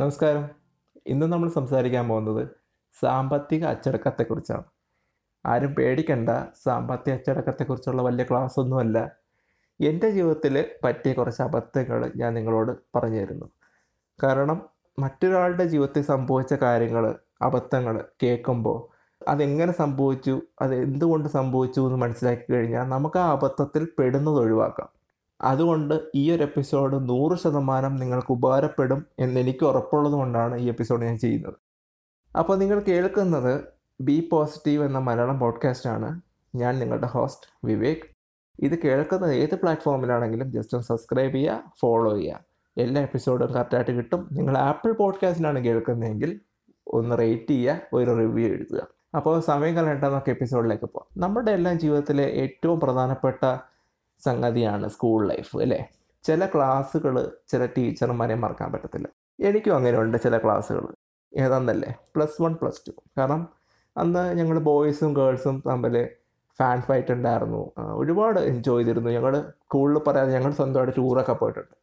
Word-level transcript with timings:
നമസ്കാരം. 0.00 0.44
ഇന്ന് 1.06 1.26
നമ്മൾ 1.26 1.48
സംസാരിക്കാൻ 1.48 2.08
പോകുന്നത് 2.08 2.42
സാമ്പത്തിക 3.00 3.64
അച്ചടക്കത്തെക്കുറിച്ചാണ്. 3.64 4.64
ആരും 5.44 5.74
പേടിക്കണ്ട 5.74 6.30
സാമ്പത്തിക 6.64 7.12
അച്ചടക്കത്തെക്കുറിച്ചുള്ള 7.14 8.02
വലിയ 8.02 8.24
ക്ലാസ് 8.30 8.60
ഒന്നുമല്ല 8.60 8.98
എന്റെ 9.80 10.10
ജീവിതത്തിൽ 10.10 10.54
പറ്റിയ 10.84 11.12
കുറച്ച് 11.12 11.42
അബദ്ധങ്ങൾ 11.42 12.12
ഞാൻ 12.16 12.34
നിങ്ങളോട് 12.34 12.72
പറഞ്ഞു 12.96 13.20
തരുന്നു 13.20 13.48
കാരണം 14.18 14.60
മറ്റൊരാളുടെ 14.98 15.64
ജീവിതത്തിൽ 15.64 16.02
സംഭവിച്ച 16.02 16.54
കാര്യങ്ങൾ 16.54 17.06
അബദ്ധങ്ങൾ 17.42 18.04
കേൾക്കുമ്പോൾ 18.22 18.78
അതെങ്ങനെ 19.28 19.72
സംഭവിച്ചു 19.72 20.42
അത് 20.62 20.74
എന്തുകൊണ്ട് 20.74 21.28
സംഭവിച്ചു 21.28 21.80
എന്ന് 21.80 21.96
മനസ്സിലാക്കി 21.96 22.52
കഴിഞ്ഞാൽ 22.52 22.88
നമുക്ക് 22.88 23.18
ആ 23.18 23.30
അബദ്ധത്തിൽ 23.30 23.84
പെടുന്നത് 23.98 24.40
ഒഴിവാക്കാം. 24.44 24.90
അതുകൊണ്ട് 25.42 26.00
ഈ 26.14 26.32
ഒരു 26.32 26.42
എപ്പിസോഡ് 26.42 27.08
നൂറ് 27.08 27.38
ശതമാനം 27.38 27.96
നിങ്ങൾക്ക് 27.96 28.32
ഉപകാരപ്പെടും 28.32 29.06
എന്ന് 29.18 29.40
എനിക്ക് 29.40 29.64
ഉറപ്പുള്ളത് 29.64 30.12
കൊണ്ടാണ് 30.12 30.58
ഈ 30.58 30.68
എപ്പിസോഡ് 30.68 31.04
ഞാൻ 31.04 31.18
ചെയ്യുന്നത്. 31.18 31.54
അപ്പോൾ 32.38 32.58
നിങ്ങൾ 32.58 32.80
കേൾക്കുന്നത് 32.80 33.60
ബി 34.00 34.28
പോസിറ്റീവ് 34.32 34.84
എന്ന 34.84 34.98
മലയാളം 34.98 35.38
പോഡ്കാസ്റ്റാണ് 35.38 36.20
ഞാൻ 36.54 36.78
നിങ്ങളുടെ 36.78 37.06
ഹോസ്റ്റ് 37.06 37.46
വിവേക്. 37.64 38.20
ഇത് 38.60 38.82
കേൾക്കുന്നത് 38.82 39.34
ഏത് 39.34 39.54
പ്ലാറ്റ്ഫോമിലാണെങ്കിലും 39.54 40.52
ജസ്റ്റ് 40.52 40.74
ഒന്ന് 40.74 40.86
സബ്സ്ക്രൈബ് 40.86 41.34
ചെയ്യുക 41.34 41.72
ഫോളോ 41.80 42.16
ചെയ്യുക. 42.16 42.40
എല്ലാ 42.78 43.02
എപ്പിസോഡും 43.02 43.52
കറക്റ്റായിട്ട് 43.52 43.90
കിട്ടും. 43.90 44.28
നിങ്ങൾ 44.32 44.58
ആപ്പിൾ 44.58 44.92
പോഡ്കാസ്റ്റിലാണ് 44.92 45.64
കേൾക്കുന്നതെങ്കിൽ 45.64 46.40
ഒന്ന് 46.86 47.18
റേറ്റ് 47.18 47.50
ചെയ്യുക 47.50 47.80
ഒരു 47.92 48.10
റിവ്യൂ 48.16 48.48
എഴുതുക. 48.48 48.86
അപ്പോൾ 49.16 49.40
സമയം 49.40 49.74
കളയണ്ട 49.74 50.04
നമുക്ക് 50.04 50.30
എപ്പിസോഡിലേക്ക് 50.30 50.84
പോകാം. 50.84 51.20
നമ്മുടെ 51.20 51.50
എല്ലാം 51.50 51.78
ജീവിതത്തിലെ 51.78 52.24
ഏറ്റവും 52.24 52.80
പ്രധാനപ്പെട്ട 52.80 53.58
സംഗതിയാണ് 54.24 54.88
സ്കൂൾ 54.88 55.28
ലൈഫ് 55.28 55.56
അല്ലേ? 55.56 55.88
ചില 56.22 56.46
ക്ലാസ്സുകൾ 56.46 57.32
ചില 57.48 57.66
ടീച്ചർമാരെ 57.66 58.34
മറക്കാൻ 58.34 58.72
പറ്റത്തില്ല. 58.72 59.08
എനിക്കും 59.40 59.74
അങ്ങനെയുണ്ട് 59.74 60.18
ചില 60.22 60.38
ക്ലാസ്സുകൾ. 60.38 60.86
ഏതാന്നല്ലേ? 61.36 61.94
Plus 62.16 62.42
one 62.42 62.54
plus 62.54 62.80
two. 62.86 62.90
കാരണം 63.18 63.48
അന്ന് 63.96 64.38
ഞങ്ങൾ 64.38 64.58
ബോയ്സും 64.58 65.14
ഗേൾസും 65.14 65.62
തമ്മിൽ 65.66 66.08
ഫാൻ 66.58 66.80
ഫൈറ്റ് 66.82 67.12
ഉണ്ടായിരുന്നു. 67.12 67.72
ഒരുപാട് 67.78 68.40
എൻജോയ് 68.40 68.84
ചെയ്തിരുന്നു. 68.84 69.10
ഞങ്ങൾ 69.10 69.40
സ്കൂളിൽ 69.40 69.98
പറയാതെ 69.98 70.32
ഞങ്ങൾ 70.32 70.52
സ്വന്തമായിട്ട് 70.52 70.96
ടൂറൊക്കെ 70.96 71.32
പോയിട്ടുണ്ട്. 71.32 71.74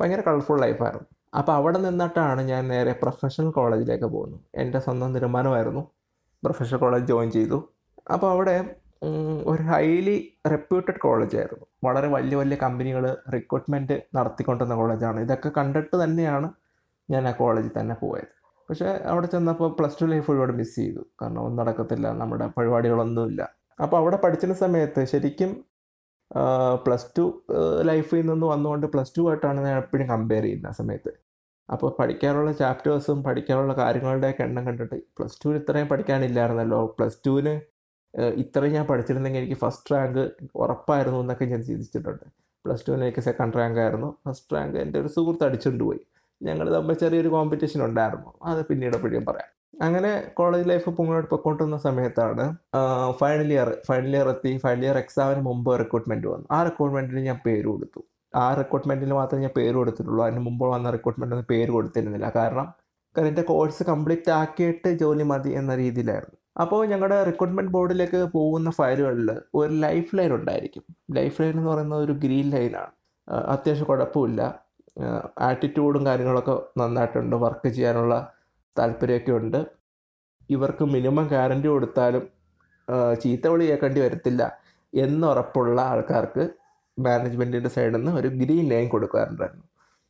ഭയങ്കര 0.00 0.20
കളർഫുൾ 0.20 0.60
ലൈഫായിരുന്നു 0.60 1.06
അപ്പോൾ 1.38 1.52
അവിടെ 1.52 1.78
നിന്നിട്ടാണ് 1.78 2.40
ഞാൻ 2.40 2.68
നേരെ 2.68 2.92
പ്രൊഫഷണൽ 2.92 3.50
കോളേജിലേക്ക് 3.50 4.04
പോകുന്നത്. 4.04 4.40
എന്റെ 4.54 4.78
സ്വന്തം 4.78 5.14
തീരുമാനമായിരുന്നു. 5.14 5.80
പ്രൊഫഷണൽ 6.44 6.78
കോളേജ് 6.78 7.04
ജോയിൻ 7.04 7.30
ചെയ്തു. 7.30 7.68
അപ്പോൾ 8.12 8.30
അവിടെ 8.30 8.74
ഒരു 9.46 9.62
ഹൈലി 9.62 10.16
റെപ്യൂട്ടഡ് 10.50 10.98
കോളേജായിരുന്നു 10.98 11.66
വളരെ 11.84 12.08
വലിയ 12.08 12.36
വലിയ 12.36 12.56
കമ്പനികൾ 12.56 13.16
റിക്രൂട്ട്മെന്റ് 13.34 13.96
നടത്തിക്കൊണ്ടിരുന്ന 14.16 14.74
കോളേജാണ് 14.74 15.20
ഇതൊക്കെ 15.20 15.50
കണ്ടിട്ട് 15.58 16.04
തന്നെയാണ് 16.04 16.48
ഞാൻ 17.10 17.28
ആ 17.28 17.30
കോളേജിൽ 17.30 17.72
തന്നെ 17.80 17.94
പോയത്. 17.94 18.34
പക്ഷേ 18.68 18.88
അവിടെ 19.12 19.26
ചെന്നപ്പോൾ 19.26 19.70
പ്ലസ് 19.78 20.02
ടു 20.02 20.04
ലൈഫ് 20.04 20.30
ഒരുപാട് 20.30 20.52
മിസ് 20.52 20.76
ചെയ്തു. 20.76 21.02
കാരണം 21.22 21.40
ഒന്നും 21.40 21.60
നടക്കത്തില്ല. 21.60 22.08
നമ്മുടെ 22.12 22.46
പരിപാടികളൊന്നുമില്ല. 22.58 23.42
അപ്പോൾ 23.78 23.96
അവിടെ 23.96 24.16
പഠിച്ചിരുന്ന 24.16 24.58
സമയത്ത് 24.58 25.04
ശരിക്കും 25.04 25.50
പ്ലസ് 26.86 27.08
ടു 27.18 27.24
ലൈഫിൽ 27.82 28.26
നിന്ന് 28.26 28.46
വന്നുകൊണ്ട് 28.46 28.86
പ്ലസ് 28.86 29.18
ടു 29.18 29.22
ആയിട്ടാണ് 29.30 29.60
ഞാൻ 29.60 29.76
എപ്പോഴും 29.78 30.06
കമ്പയർ 30.08 30.42
ചെയ്യുന്ന 30.42 30.66
ആ 30.66 30.76
സമയത്ത്. 30.80 31.12
അപ്പോൾ 31.68 31.90
പഠിക്കാനുള്ള 31.98 32.52
ചാപ്റ്റേഴ്സും 32.52 33.22
പഠിക്കാനുള്ള 33.22 33.72
കാര്യങ്ങളുടെയൊക്കെ 33.72 34.42
എണ്ണം 34.42 34.66
കണ്ടിട്ട് 34.66 34.96
പ്ലസ് 35.18 35.38
ടുവിന് 35.44 35.58
ഇത്രയും 35.62 35.88
പഠിക്കാനില്ലായിരുന്നല്ലോ. 35.88 36.80
പ്ലസ് 36.98 37.18
ടുവിന് 37.26 37.54
ഇത്രയും 38.18 38.72
ഞാൻ 38.72 38.86
പഠിച്ചിരുന്നെങ്കിൽ 38.86 39.40
എനിക്ക് 39.40 39.60
ഫസ്റ്റ് 39.60 39.94
റാങ്ക് 39.94 40.30
ഉറപ്പായിരുന്നു 40.56 41.20
എന്നൊക്കെ 41.20 41.44
ഞാൻ 41.44 41.62
ചിന്തിച്ചിട്ടുണ്ട്. 41.62 42.24
പ്ലസ് 42.64 42.86
ടുവിന് 42.88 43.02
എനിക്ക് 43.02 43.20
സെക്കൻഡ് 43.20 43.54
റാങ്ക് 43.54 43.80
ആയിരുന്നു. 43.80 44.16
ഫസ്റ്റ് 44.28 44.56
റാങ്ക് 44.56 44.78
എന്റെ 44.78 45.00
ഒരു 45.00 45.08
സുഹൃത്ത് 45.08 45.44
അടിച്ചുകൊണ്ട് 45.44 45.84
പോയി. 45.84 46.00
ഞങ്ങൾ 46.42 46.74
തമ്മിൽ 46.74 46.94
ചെറിയൊരു 46.94 47.28
കോമ്പറ്റീഷൻ 47.28 47.84
ഉണ്ടായിരുന്നു. 47.84 48.34
അത് 48.44 48.66
പിന്നീട് 48.66 48.96
എപ്പോഴും 48.96 49.24
പറയാം. 49.24 49.50
അങ്ങനെ 49.82 50.30
കോളേജ് 50.34 50.68
ലൈഫ് 50.68 50.88
മുന്നോട്ട് 50.88 51.30
പൊക്കോട്ടുന്ന 51.30 51.76
സമയത്താണ് 51.76 52.56
ഫൈനൽ 53.20 53.52
ഇയർ 53.52 53.82
ഫൈനൽ 53.86 54.16
ഇയർ 54.16 54.28
എത്തി. 54.28 54.56
ഫൈനൽ 54.56 54.84
ഇയർ 54.84 54.98
എക്സാമിന് 54.98 55.40
മുമ്പ് 55.40 55.78
റിക്രൂട്ട്മെന്റ് 55.80 56.26
വന്നു. 56.26 56.46
ആ 56.50 56.62
റിക്രൂട്ട്മെന്റിന് 56.62 57.20
ഞാൻ 57.20 57.40
പേര് 57.46 57.66
കൊടുത്തു. 57.66 58.04
ആ 58.36 58.54
റിക്രൂട്ട്മെന്റിൽ 58.54 59.12
മാത്രമേ 59.12 59.42
ഞാൻ 59.42 59.50
പേര് 59.56 59.74
കൊടുത്തിട്ടുള്ളൂ. 59.74 60.24
അതിന് 60.24 60.40
മുമ്പ് 60.40 60.66
വന്ന 60.66 60.90
റിക്രൂട്ട്മെന്റിന് 60.90 61.42
പേര് 61.42 61.70
കൊടുത്തിരുന്നില്ല. 61.70 62.32
കാരണം 62.36 62.74
കാരണം 63.16 63.28
എന്റെ 63.28 63.42
കോഴ്സ് 63.42 63.82
കംപ്ലീറ്റ് 63.82 64.30
ആക്കിയിട്ട് 64.30 64.88
ജോലി 64.88 65.22
മതി 65.22 65.50
എന്ന 65.50 65.76
രീതിയിലായിരുന്നു. 65.76 66.39
അപ്പോൾ 66.62 66.80
ഞങ്ങളുടെ 66.86 67.18
റിക്രൂട്ട്മെന്റ് 67.28 67.72
ബോർഡിലേക്ക് 67.74 68.20
പോകുന്ന 68.36 68.68
ഫയലുകളിൽ 68.78 69.30
ഒരു 69.58 69.72
ലൈഫ് 69.84 70.10
ലൈൻ 70.18 70.32
ഉണ്ടായിരിക്കും. 70.38 70.84
ലൈഫ് 71.18 71.36
ലൈൻ 71.42 71.54
എന്ന് 71.58 71.70
പറയുന്നത് 71.70 72.02
ഒരു 72.06 72.14
ഗ്രീൻ 72.24 72.46
ലൈനാണ് 72.54 72.92
അത്യാവശ്യം 73.54 73.86
കുഴപ്പമില്ല. 73.90 74.40
ആറ്റിറ്റ്യൂഡും 75.48 76.02
കാര്യങ്ങളൊക്കെ 76.06 76.54
നന്നായിട്ടുണ്ട്. 76.80 77.36
വർക്ക് 77.36 77.68
ചെയ്യാനുള്ള 77.68 78.14
താല്പര്യമൊക്കെ 78.78 79.32
ഉണ്ട്. 79.40 79.60
ഇവർക്ക് 80.50 80.84
മിനിമം 80.94 81.26
ഗ്യാരണ്ടി 81.26 81.68
കൊടുത്താലും 81.68 82.24
ചീത്ത 83.22 83.46
വിളി 83.48 83.64
കേൾക്കേണ്ടി 83.70 84.00
വരത്തില്ല 84.00 84.42
എന്നുറപ്പുള്ള 84.92 85.80
ആൾക്കാർക്ക് 85.92 86.44
മാനേജ്മെന്റിന്റെ 86.98 87.70
സൈഡിൽ 87.74 87.96
നിന്ന് 87.96 88.12
ഒരു 88.20 88.28
ഗ്രീൻ 88.40 88.64
ലൈൻ 88.68 88.86
കൊടുക്കാറുണ്ടായിരുന്നു. 88.88 89.66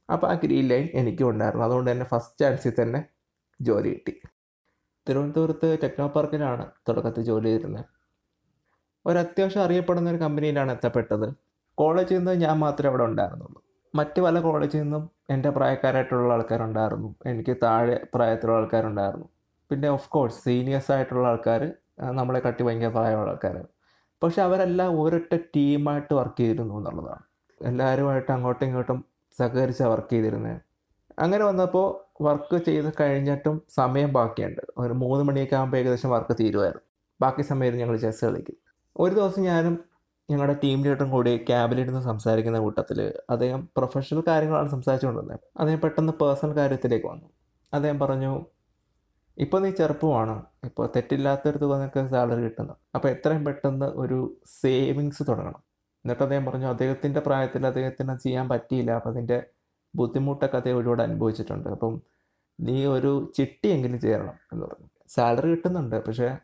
അപ്പോൾ 0.09 0.28
ആ 0.31 0.34
ഗ്രീൻ 0.44 0.65
ലൈൻ 0.69 0.87
എനിക്കും 1.00 1.28
ഉണ്ടായിരുന്നു. 1.31 1.65
അതുകൊണ്ട് 1.67 1.91
തന്നെ 1.91 2.06
ഫസ്റ്റ് 2.12 2.41
ചാൻസിൽ 2.41 2.72
തന്നെ 2.82 3.00
ജോലി 3.61 3.91
കിട്ടി. 3.94 4.15
തിരുവനന്തപുരത്ത് 5.09 5.78
ടെക്നോ 5.83 6.06
പാർക്കിലാണ് 6.06 6.66
തുടക്കത്തിൽ 6.88 7.22
ജോലി 7.22 7.49
ചെയ്തിരുന്നത്. 7.49 7.84
ഒരു 9.06 9.19
അത്യാവശ്യം 9.19 9.62
അറിയപ്പെടുന്ന 9.62 10.11
ഒരു 10.11 10.16
കമ്പനിയിലാണ് 10.16 10.72
എത്തപ്പെട്ടത്. 10.72 11.27
കോളേജിൽ 11.75 12.19
നിന്ന് 12.19 12.33
ഞാൻ 12.33 12.59
മാത്രമേ 12.59 12.88
അവിടെ 12.88 13.05
ഉണ്ടായിരുന്നുള്ളൂ. 13.05 13.62
മറ്റ് 13.94 14.21
പല 14.21 14.41
കോളേജിൽ 14.41 14.83
നിന്നും 14.83 15.11
എന്റെ 15.31 15.50
പ്രായക്കാരായിട്ടുള്ള 15.50 16.33
ആൾക്കാരുണ്ടായിരുന്നു. 16.33 17.15
എനിക്ക് 17.27 17.56
താഴെ 17.62 18.06
പ്രായത്തിലുള്ള 18.15 18.59
ആൾക്കാരുണ്ടായിരുന്നു. 18.59 19.28
പിന്നെ 19.71 19.88
ഓഫ് 19.88 20.09
കോഴ്സ് 20.09 20.44
സീനിയേഴ്സ് 20.44 20.93
ആയിട്ടുള്ള 20.93 21.28
ആൾക്കാർ 21.28 21.72
നമ്മളെ 22.19 22.41
കട്ടി 22.47 22.62
ഭയങ്കര 22.62 22.88
പ്രായമുള്ള 22.88 23.31
ആൾക്കാരാണ്. 23.31 23.69
പക്ഷെ 24.22 24.43
അവരെല്ലാം 24.43 25.00
ഒരൊറ്റ 25.03 25.34
ടീമായിട്ട് 25.56 26.15
വർക്ക് 26.15 26.41
ചെയ്തിരുന്നു 26.41 26.75
എന്നുള്ളതാണ്. 26.78 27.25
എല്ലാവരുമായിട്ട് 27.61 28.32
അങ്ങോട്ടും 28.32 28.67
ഇങ്ങോട്ടും 28.67 29.05
സഹകരിച്ചാണ് 29.38 29.91
വർക്ക് 29.91 30.12
ചെയ്തിരുന്നത്. 30.12 30.61
അങ്ങനെ 31.19 31.44
വന്നപ്പോൾ 31.44 31.87
വർക്ക് 32.20 32.56
ചെയ്ത് 32.56 32.92
കഴിഞ്ഞിട്ടും 33.00 33.62
സമയം 33.70 34.12
ബാക്കിയുണ്ട്. 34.12 34.62
ഒരു 34.78 34.92
മൂന്ന് 34.92 35.25
മണിയൊക്കെ 35.25 35.56
ആകുമ്പോൾ 35.56 35.76
ഏകദേശം 35.76 36.10
വർക്ക് 36.10 36.36
തീരുമായിരുന്നു 36.41 36.86
ബാക്കി 37.20 37.42
സമയത്ത് 37.42 37.78
ഞങ്ങൾ 37.78 37.97
ചെസ് 37.97 38.25
കളിക്കും. 38.25 38.56
ഒരു 38.97 39.14
ദിവസം 39.14 39.42
ഞാനും 39.42 39.84
ഞങ്ങളുടെ 40.31 40.56
ടീം 40.64 40.84
ലീഡറും 40.84 41.10
കൂടി 41.10 41.36
ക്യാബിലിരുന്ന് 41.36 42.00
സംസാരിക്കുന്ന 42.00 42.58
കൂട്ടത്തിൽ 42.58 43.12
അദ്ദേഹം 43.31 43.69
പ്രൊഫഷണൽ 43.76 44.22
കാര്യങ്ങളാണ് 44.28 44.69
സംസാരിച്ചുകൊണ്ടിരുന്നത് 44.69 45.41
അദ്ദേഹം 45.60 45.81
പെട്ടെന്ന് 45.81 46.12
പേഴ്സണൽ 46.12 46.56
കാര്യത്തിലേക്ക് 46.56 47.06
വന്നു. 47.06 47.28
അദ്ദേഹം 47.75 47.98
പറഞ്ഞു 47.98 48.32
ഇപ്പോൾ 49.38 49.60
നീ 49.60 49.70
ചെറുപ്പമാണ് 49.70 50.42
ഇപ്പോൾ 50.64 50.87
തെറ്റില്ലാത്തൊരു 50.97 51.58
തുക 51.58 51.75
നിനക്ക് 51.76 52.10
സാലറി 52.10 52.41
കിട്ടുന്നു. 52.41 52.75
അപ്പോൾ 52.94 53.08
എത്രയും 53.08 53.44
പെട്ടെന്ന് 53.44 53.87
ഒരു 53.87 54.19
സേവിങ്സ് 54.62 55.22
തുടങ്ങണം. 55.28 55.62
എന്നിട്ട് 56.04 56.22
അദ്ദേഹം 56.22 56.47
പറഞ്ഞു 56.47 56.66
അദ്ദേഹത്തിന്റെ 56.66 57.20
പ്രായത്തിൽ 57.20 57.66
അദ്ദേഹത്തിന് 57.66 58.19
ചെയ്യാൻ 58.19 58.48
പറ്റിയില്ല. 58.48 58.91
അപ്പോൾ 58.91 59.10
അതിന്റെ 59.10 59.38
ബുദ്ധിമുട്ടൊക്കെ 59.95 60.73
ഒരുപാട് 60.73 61.03
അനുഭവിച്ചിട്ടുണ്ട്. 61.03 61.69
അപ്പം 61.69 62.03
നീ 62.61 62.87
ഒരു 62.87 63.33
ചിട്ടിയെങ്കിലും 63.37 64.01
ചേരണം 64.01 64.34
എന്ന് 64.53 64.67
പറഞ്ഞു. 64.67 64.89
സാലറി 65.09 65.51
കിട്ടുന്നുണ്ട് 65.51 65.97
പക്ഷേ 66.06 66.37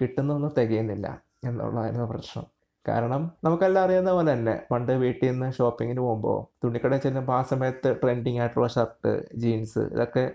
കിട്ടുന്നൊന്നും 0.00 0.52
തികയുന്നില്ല 0.58 1.22
എന്നുള്ളതായിരുന്നു 1.44 2.06
പ്രശ്നം. 2.06 2.44
കാരണം 2.88 3.32
നമുക്കെല്ലാം 3.44 3.84
അറിയുന്ന 3.84 4.12
പോലെ 4.12 4.32
തന്നെ 4.32 4.66
പണ്ട് 4.70 4.92
വീട്ടിൽ 4.92 5.30
നിന്ന് 5.30 5.52
ഷോപ്പിങ്ങിന് 5.52 6.00
പോകുമ്പോൾ 6.00 6.64
തുണിക്കടയിൽ 6.64 7.00
ചെല്ലുമ്പോൾ 7.00 7.32
ആ 7.32 7.42
സമയത്ത് 7.42 7.96
ട്രെൻഡിങ് 8.02 8.38
ആയിട്ടുള്ള 8.38 8.68
ഷർട്ട് 8.68 9.26
ജീൻസ് 9.36 9.78
ഇതൊക്കെ 9.78 10.32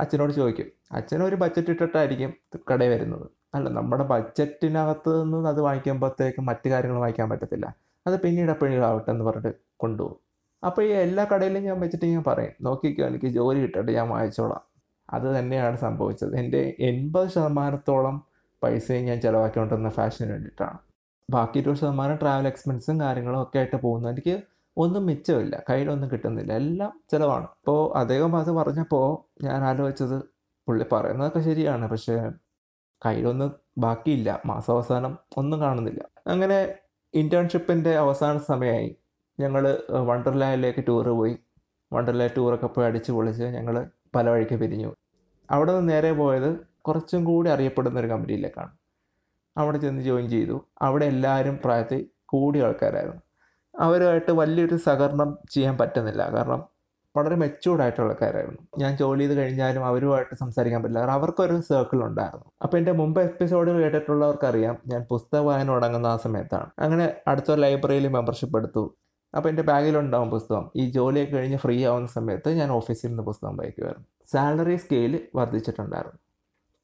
അച്ഛനോട് 0.00 0.32
ചോദിക്കും. 0.32 0.72
അച്ഛനൊരു 0.92 1.36
ബഡ്ജറ്റ് 1.36 1.70
ഇട്ടിട്ടായിരിക്കും 1.70 2.32
കടയിൽ 2.72 2.90
വരുന്നത്. 2.90 3.26
അല്ല 3.54 3.68
നമ്മുടെ 3.68 4.04
ബഡ്ജറ്റിനകത്ത് 4.04 5.22
നിന്ന് 5.24 5.48
അത് 5.48 5.60
വാങ്ങിക്കുമ്പോഴത്തേക്കും 5.60 6.46
മറ്റു 6.46 6.68
കാര്യങ്ങൾ 6.68 6.98
വാങ്ങിക്കാൻ 6.98 7.30
പറ്റത്തില്ല. 7.30 7.74
അത് 8.06 8.20
പിന്നീട് 8.20 8.50
എപ്പോഴും 8.50 8.84
ആവട്ടെ 8.84 9.10
എന്ന് 9.10 9.24
പറഞ്ഞിട്ട് 9.24 9.58
കൊണ്ടുപോകും. 9.76 10.31
അപ്പോൾ 10.62 10.82
ഈ 10.82 10.88
എല്ലാ 10.88 11.24
കടയിലും 11.32 11.62
ഞാൻ 11.62 11.80
വെച്ചിട്ട് 11.80 12.06
ഞാൻ 12.06 12.24
പറയും 12.26 12.52
നോക്കിക്കോ 12.62 13.06
എനിക്ക് 13.06 13.26
ജോലി 13.26 13.60
കിട്ടട്ടെ 13.60 13.92
ഞാൻ 13.92 14.08
വാങ്ങിച്ചോളാം. 14.08 14.62
അത് 15.10 15.38
തന്നെയാണ് 15.38 15.76
സംഭവിച്ചത്. 15.76 16.36
എന്റെ 16.36 16.76
എൺപത് 16.80 17.28
ശതമാനത്തോളം 17.28 18.22
പൈസയും 18.62 19.04
ഞാൻ 19.04 19.20
ചിലവാക്കിക്കൊണ്ടിരുന്ന 19.20 19.88
ഫാഷന് 19.88 20.30
വേണ്ടിയിട്ടാണ്. 20.32 20.78
ബാക്കി 21.30 21.58
ഇരുപത് 21.58 21.78
ശതമാനം 21.78 22.16
ട്രാവൽ 22.16 22.46
എക്സ്പെൻസും 22.46 23.00
കാര്യങ്ങളും 23.00 23.42
ഒക്കെ 23.42 23.58
ആയിട്ട് 23.58 23.76
പോകുന്നു 23.76 24.08
എനിക്ക് 24.08 24.42
ഒന്നും 24.76 25.06
മിച്ചമില്ല 25.06 25.62
കയ്യിലൊന്നും 25.70 26.10
കിട്ടുന്നില്ല 26.10 26.52
എല്ലാം 26.52 26.92
ചിലവാണ്. 27.10 27.44
അപ്പോൾ 27.44 27.98
അദ്ദേഹം 27.98 28.36
അത് 28.36 28.50
പറഞ്ഞപ്പോൾ 28.50 29.06
ഞാൻ 29.44 29.64
ആലോചിച്ചത് 29.64 30.22
പുള്ളി 30.68 30.84
പറയുന്നതൊക്കെ 30.92 31.40
ശരിയാണ് 31.40 31.88
പക്ഷേ 31.88 32.16
കയ്യിലൊന്നും 33.06 33.52
ബാക്കിയില്ല 33.78 34.40
മാസാവസാനം 34.46 35.18
ഒന്നും 35.36 35.60
കാണുന്നില്ല. 35.60 36.02
അങ്ങനെ 36.26 36.74
ഇന്റേൺഷിപ്പിന്റെ 37.14 37.96
അവസാന 37.96 38.38
സമയമായി. 38.38 38.96
ഞങ്ങൾ 39.40 39.78
വണ്ടർലാൻഡിലേക്ക് 39.90 40.84
ടൂറ് 40.88 41.06
പോയി. 41.06 41.38
വണ്ടർലാ 41.92 42.28
ടൂറൊക്കെ 42.36 42.66
പോയി 42.66 42.86
അടിച്ച് 42.86 43.12
പൊളിച്ച് 43.12 43.44
ഞങ്ങൾ 43.44 43.90
പല 44.14 44.30
വഴിക്ക് 44.30 44.54
പിരിഞ്ഞു. 44.54 44.96
അവിടെ 45.50 45.76
നിന്ന് 45.76 45.92
നേരെ 45.92 46.12
പോയത് 46.12 46.60
കുറച്ചും 46.80 47.24
കൂടി 47.24 47.50
അറിയപ്പെടുന്ന 47.50 48.00
ഒരു 48.00 48.06
കമ്പനിയിലേക്കാണ് 48.06 48.72
അവിടെ 49.56 49.78
ചെന്ന് 49.78 50.02
ജോയിൻ 50.02 50.28
ചെയ്തു. 50.28 50.66
അവിടെ 50.82 51.04
എല്ലാവരും 51.04 51.60
പ്രായത്തിൽ 51.64 52.06
കൂടിയ 52.24 52.64
ആൾക്കാരായിരുന്നു. 52.64 53.22
അവരുമായിട്ട് 53.80 54.32
വലിയൊരു 54.32 54.76
സഹകരണം 54.76 55.38
ചെയ്യാൻ 55.50 55.78
പറ്റുന്നില്ല. 55.78 56.30
കാരണം 56.30 56.64
വളരെ 57.16 57.36
മെച്ചൂർഡായിട്ടുള്ള 57.36 58.12
ആൾക്കാരായിരുന്നു. 58.12 58.58
ഞാൻ 58.78 58.96
ജോലി 58.96 59.24
ചെയ്ത് 59.24 59.34
കഴിഞ്ഞാലും 59.40 59.86
അവരുമായിട്ട് 59.86 60.34
സംസാരിക്കാൻ 60.36 60.82
പറ്റില്ല. 60.82 60.98
കാരണം 60.98 61.12
അവർക്കൊരു 61.12 61.60
സർക്കിൾ 61.60 62.04
ഉണ്ടായിരുന്നു. 62.04 62.44
അപ്പോൾ 62.62 62.76
എന്റെ 62.76 62.92
മുമ്പ് 62.92 63.20
എപ്പിസോഡ് 63.20 63.70
കേട്ടിട്ടുള്ളവർക്കറിയാം 63.70 64.78
ഞാൻ 64.86 65.06
പുസ്തക 65.10 65.38
വായന 65.38 65.68
തുടങ്ങുന്ന 65.68 66.06
ആ 66.06 66.16
സമയത്താണ്. 66.16 66.70
അങ്ങനെ 66.78 67.14
അടുത്തൊരു 67.28 67.60
ലൈബ്രറിയിൽ 67.60 68.08
മെമ്പർഷിപ്പ് 68.08 68.58
എടുത്തു. 68.58 68.96
അപ്പോൾ 69.36 69.48
എന്റെ 69.48 69.62
ബാഗിലുണ്ടാവും 69.62 70.30
പുസ്തകം. 70.30 70.70
ഈ 70.76 70.90
ജോലിയൊക്കെ 70.90 71.36
കഴിഞ്ഞ് 71.36 71.56
ഫ്രീ 71.56 71.86
ആവുന്ന 71.86 72.08
സമയത്ത് 72.08 72.48
ഞാൻ 72.48 72.70
ഓഫീസിൽ 72.70 73.08
നിന്ന് 73.08 73.22
പുസ്തകം 73.22 73.56
വായിക്കുമായിരുന്നു. 73.56 74.06
Salary 74.32 74.76
scale 74.76 75.26
വർദ്ധിച്ചിട്ടുണ്ടായിരുന്നു. 75.34 76.18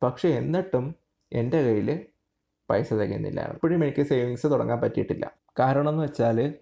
പക്ഷേ 0.03 0.29
എന്നിട്ടും 0.29 0.95
എന്റെ 1.33 1.63
കയ്യിൽ 1.63 2.07
പൈസ 2.71 2.93
തികയുന്നില്ലായിരുന്നു. 2.93 3.57
ഇപ്പോഴും 3.57 3.85
എനിക്ക് 3.85 4.03
സേവിങ്സ് 4.03 4.47
തുടങ്ങാൻ 4.47 4.81
പറ്റിയിട്ടില്ല. 4.81 5.31
കാരണം 5.59 5.89
എന്ന് 5.89 6.05
വെച്ചാൽ 6.05 6.55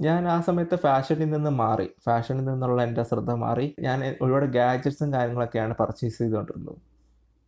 ഞാൻ 0.00 0.28
ആ 0.28 0.40
സമയത്ത് 0.40 0.76
ഫാഷനിൽ 0.76 1.30
നിന്ന് 1.30 1.50
മാറി. 1.50 1.90
ഫാഷനിൽ 2.06 2.44
നിന്നുള്ള 2.44 2.82
എന്റെ 2.82 3.02
ശ്രദ്ധ 3.02 3.30
മാറി. 3.30 3.74
ഞാൻ 3.80 4.16
ഒരുപാട് 4.22 4.46
ഗാഡ്ജറ്റ്സും 4.46 5.12
കാര്യങ്ങളൊക്കെയാണ് 5.12 5.74
പർച്ചേസ് 5.74 6.18
ചെയ്തുകൊണ്ടിരുന്നത്. 6.18 6.76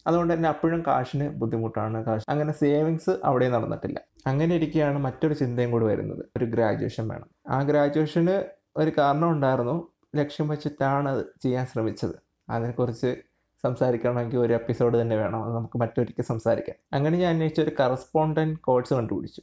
അതുകൊണ്ട് 0.06 0.34
തന്നെ 0.34 0.48
അപ്പോഴും 0.48 0.86
കാശിന് 0.86 1.28
ബുദ്ധിമുട്ടാണ്. 1.28 2.04
കാശ് 2.04 2.24
അങ്ങനെ 2.28 2.52
സേവിങ്സ് 2.52 3.10
അവിടെ 3.24 3.48
നടന്നിട്ടില്ല. 3.48 4.00
അങ്ങനെ 4.26 4.54
ഇരിക്കുകയാണ് 4.54 4.98
മറ്റൊരു 4.98 5.34
ചിന്തയും 5.34 5.70
കൂടി 5.70 5.84
വരുന്നത്. 5.84 6.24
ഒരു 6.36 6.44
ഗ്രാജുവേഷൻ 6.44 7.08
വേണം. 7.08 7.26
ആ 7.48 7.62
ഗ്രാജുവേഷന് 7.62 8.44
ഒരു 8.76 8.92
കാരണം 8.98 9.30
ഉണ്ടായിരുന്നു. 9.30 9.88
ലക്ഷ്യം 10.16 10.48
വെച്ചിട്ടാണ് 10.48 11.08
അത് 11.08 11.24
ചെയ്യാൻ 11.42 11.66
ശ്രമിച്ചത്. 11.66 12.12
അതിനെക്കുറിച്ച് 12.50 13.16
സംസാരിക്കണമെങ്കിൽ 13.62 14.38
ഒരു 14.38 14.52
എപ്പിസോഡ് 14.52 15.00
തന്നെ 15.00 15.16
വേണം. 15.16 15.44
അത് 15.44 15.54
നമുക്ക് 15.54 15.78
മറ്റൊരിക്കൽ 15.78 16.22
സംസാരിക്കാം. 16.22 16.76
അങ്ങനെ 16.92 17.18
ഞാൻ 17.18 17.32
അന്വേഷിച്ച 17.32 17.60
ഒരു 17.60 17.70
കറസ്പോണ്ടന്റ് 17.80 18.60
കോഴ്സ് 18.60 18.94
കണ്ടുപിടിച്ചു. 18.94 19.42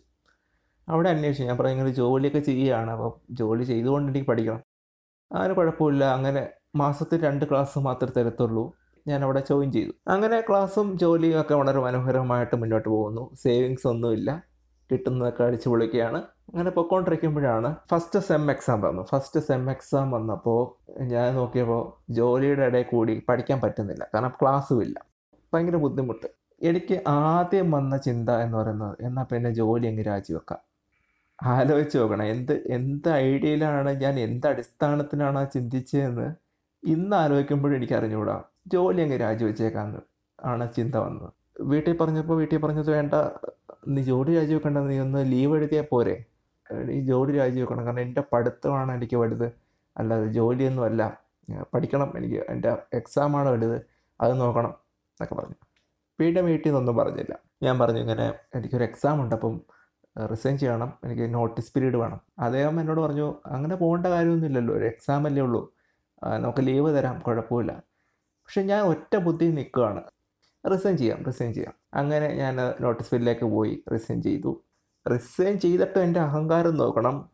അവിടെ 0.89 1.09
അന്വേഷിച്ചു. 1.09 1.44
ഞാൻ 1.44 1.57
പറഞ്ഞു 1.57 1.71
ഇങ്ങനെ 1.71 1.89
ജോലിയൊക്കെ 1.89 2.39
ചെയ്യുകയാണ്. 2.39 2.92
അപ്പോൾ 2.92 3.33
ജോലി 3.33 3.63
ചെയ്തുകൊണ്ട് 3.63 4.12
എനിക്ക് 4.12 4.27
പഠിക്കണം. 4.27 4.62
അതിന് 5.31 5.54
കുഴപ്പമില്ല. 5.54 6.06
അങ്ങനെ 6.06 6.50
മാസത്തിൽ 6.75 7.24
രണ്ട് 7.24 7.45
ക്ലാസ് 7.50 7.80
മാത്രമേ 7.80 8.24
തരത്തുള്ളൂ. 8.24 8.74
ഞാൻ 9.07 9.24
അവിടെ 9.24 9.44
ജോയിൻ 9.50 9.71
ചെയ്തു. 9.71 9.92
അങ്ങനെ 10.07 10.42
ക്ലാസ്സും 10.42 10.98
ജോലിയും 10.98 11.42
ഒക്കെ 11.42 11.56
വളരെ 11.56 11.80
മനോഹരമായിട്ട് 11.80 12.56
മുന്നോട്ട് 12.56 12.89
പോകുന്നു. 12.89 13.30
സേവിങ്സ് 13.33 13.88
ഒന്നുമില്ല. 13.88 14.44
കിട്ടുന്നതൊക്കെ 14.92 15.44
അടിച്ചു 15.44 15.69
പൊളിക്കുകയാണ്. 15.69 16.18
അങ്ങനെ 16.18 16.71
പൊയ്ക്കൊണ്ടിരിക്കുമ്പോഴാണ് 16.71 17.75
ഫസ്റ്റ് 17.92 18.19
സെം 18.19 18.51
എക്സാം 18.51 18.81
വന്നു. 18.81 19.04
ഫസ്റ്റ് 19.04 19.39
സെം 19.39 19.71
എക്സാം 19.71 20.12
വന്നപ്പോൾ 20.12 20.88
ഞാൻ 21.01 21.36
നോക്കിയപ്പോൾ 21.36 22.13
ജോലിയുടെ 22.13 22.63
ഇടയിൽ 22.63 22.83
കൂടി 22.83 23.24
പഠിക്കാൻ 23.30 23.62
പറ്റുന്നില്ല. 23.62 24.07
കാരണം 24.13 24.33
ക്ലാസ്സും 24.42 24.83
ഇല്ല. 24.83 25.06
ഭയങ്കര 25.54 25.75
ബുദ്ധിമുട്ട്. 25.75 26.27
എനിക്ക് 26.63 27.01
ആദ്യം 27.07 27.71
വന്ന 27.71 27.98
ചിന്ത 27.98 28.30
എന്ന് 28.30 28.57
പറയുന്നത് 28.57 28.98
എന്നാൽ 29.01 29.24
പിന്നെ 29.24 29.50
ജോലി 29.50 29.88
എങ്ങ് 29.88 30.04
രാജിവെക്കാം. 30.07 30.59
ആലോചിച്ച് 31.44 31.98
നോക്കണം. 31.98 32.24
എന്ത് 32.24 32.63
എന്ത് 32.68 33.09
ഐഡിയയിലാണ് 33.09 33.89
ഞാൻ 33.89 34.19
എന്ത് 34.19 34.48
അടിസ്ഥാനത്തിലാണ് 34.48 35.48
ചിന്തിച്ചതെന്ന് 35.54 36.36
ഇന്ന് 36.83 37.15
ആലോചിക്കുമ്പോഴും 37.15 37.75
എനിക്ക് 37.75 37.94
അറിഞ്ഞുകൂടാ. 37.94 38.44
ജോലി 38.68 39.02
അങ്ങ് 39.02 39.19
രാജിവെച്ചേക്കാന്ന് 39.19 39.98
ആണ് 40.46 40.74
ചിന്ത 40.74 40.96
വന്നത്. 40.96 41.34
വീട്ടിൽ 41.62 41.98
പറഞ്ഞപ്പോൾ 41.98 42.38
വീട്ടിൽ 42.38 42.58
പറഞ്ഞത് 42.58 42.92
വേണ്ട 42.92 43.14
നീ 43.88 44.04
ജോലി 44.04 44.36
രാജിവെക്കണ്ട 44.36 44.78
നീ 44.78 45.00
ഒന്ന് 45.00 45.31
ലീവ് 45.31 45.56
എഴുതിയാൽ 45.56 45.86
പോരെ. 45.92 46.25
ഈ 46.92 47.00
ജോലി 47.06 47.38
രാജിവെക്കണം. 47.38 47.86
കാരണം 47.86 48.00
എന്റെ 48.00 48.24
പഠിത്തമാണ് 48.34 48.92
എനിക്ക് 48.92 49.16
വലുത്. 49.16 49.46
അല്ലാതെ 49.98 50.25
ജോലിയൊന്നും 50.25 50.84
അല്ല. 50.84 51.19
പഠിക്കണം. 51.74 52.14
എനിക്ക് 52.18 52.44
എന്റെ 52.50 52.78
എക്സാമാണ് 52.94 53.50
വലുത്. 53.50 53.81
അത് 54.22 54.40
നോക്കണം 54.40 54.69
എന്നൊക്കെ 54.69 55.36
പറഞ്ഞു. 55.36 55.56
വീണ്ടും 56.19 56.46
വീട്ടിൽ 56.46 56.69
നിന്നൊന്നും 56.69 56.98
പറഞ്ഞില്ല. 56.98 57.40
ഞാൻ 57.64 57.80
പറഞ്ഞു 57.80 58.00
ഇങ്ങനെ 58.00 58.34
എനിക്കൊരു 58.56 58.84
എക്സാം 58.84 59.22
ഉണ്ട്. 59.22 59.36
അപ്പം 59.36 59.62
റിസൈൻ 60.31 60.58
ചെയ്യണം. 60.58 60.94
എനിക്ക് 61.04 61.34
നോട്ടീസ് 61.34 61.74
പീരീഡ് 61.74 61.96
വേണം. 61.96 62.22
അദ്ദേഹം 62.40 62.80
എന്നോട് 62.80 63.02
പറഞ്ഞു 63.02 63.36
അങ്ങനെ 63.46 63.75
പോകേണ്ട 63.75 64.08
കാര്യമൊന്നുമില്ലല്ലോ. 64.08 64.75
ഒരു 64.75 64.86
എക്സാം 64.86 65.25
അല്ലേ 65.25 65.44
ഉള്ളൂ. 65.44 65.74
നമുക്ക് 66.24 66.68
ലീവ് 66.68 66.98
തരാം. 66.98 67.19
കുഴപ്പമില്ല. 67.19 67.84
പക്ഷെ 68.48 68.62
ഞാൻ 68.62 68.84
ഒറ്റ 68.84 69.16
ബുദ്ധി 69.16 69.46
നിൽക്കുകയാണ്. 69.46 70.04
റിസൈൻ 70.74 70.98
ചെയ്യാം 70.98 71.26
റിസൈൻ 71.26 71.54
ചെയ്യാം. 71.54 71.74
അങ്ങനെ 71.94 72.28
ഞാൻ 72.28 72.56
നോട്ടീസ് 72.56 73.10
ബില്ലിലേക്ക് 73.14 73.46
പോയി 73.46 73.84
റിസൈൻ 73.94 74.22
ചെയ്തു. 74.22 74.64
റിസൈൻ 75.14 75.60
ചെയ്തിട്ട് 75.60 76.00
എന്റെ 76.00 76.20
അഹങ്കാരം 76.20 76.78
നോക്കണം. 76.78 77.30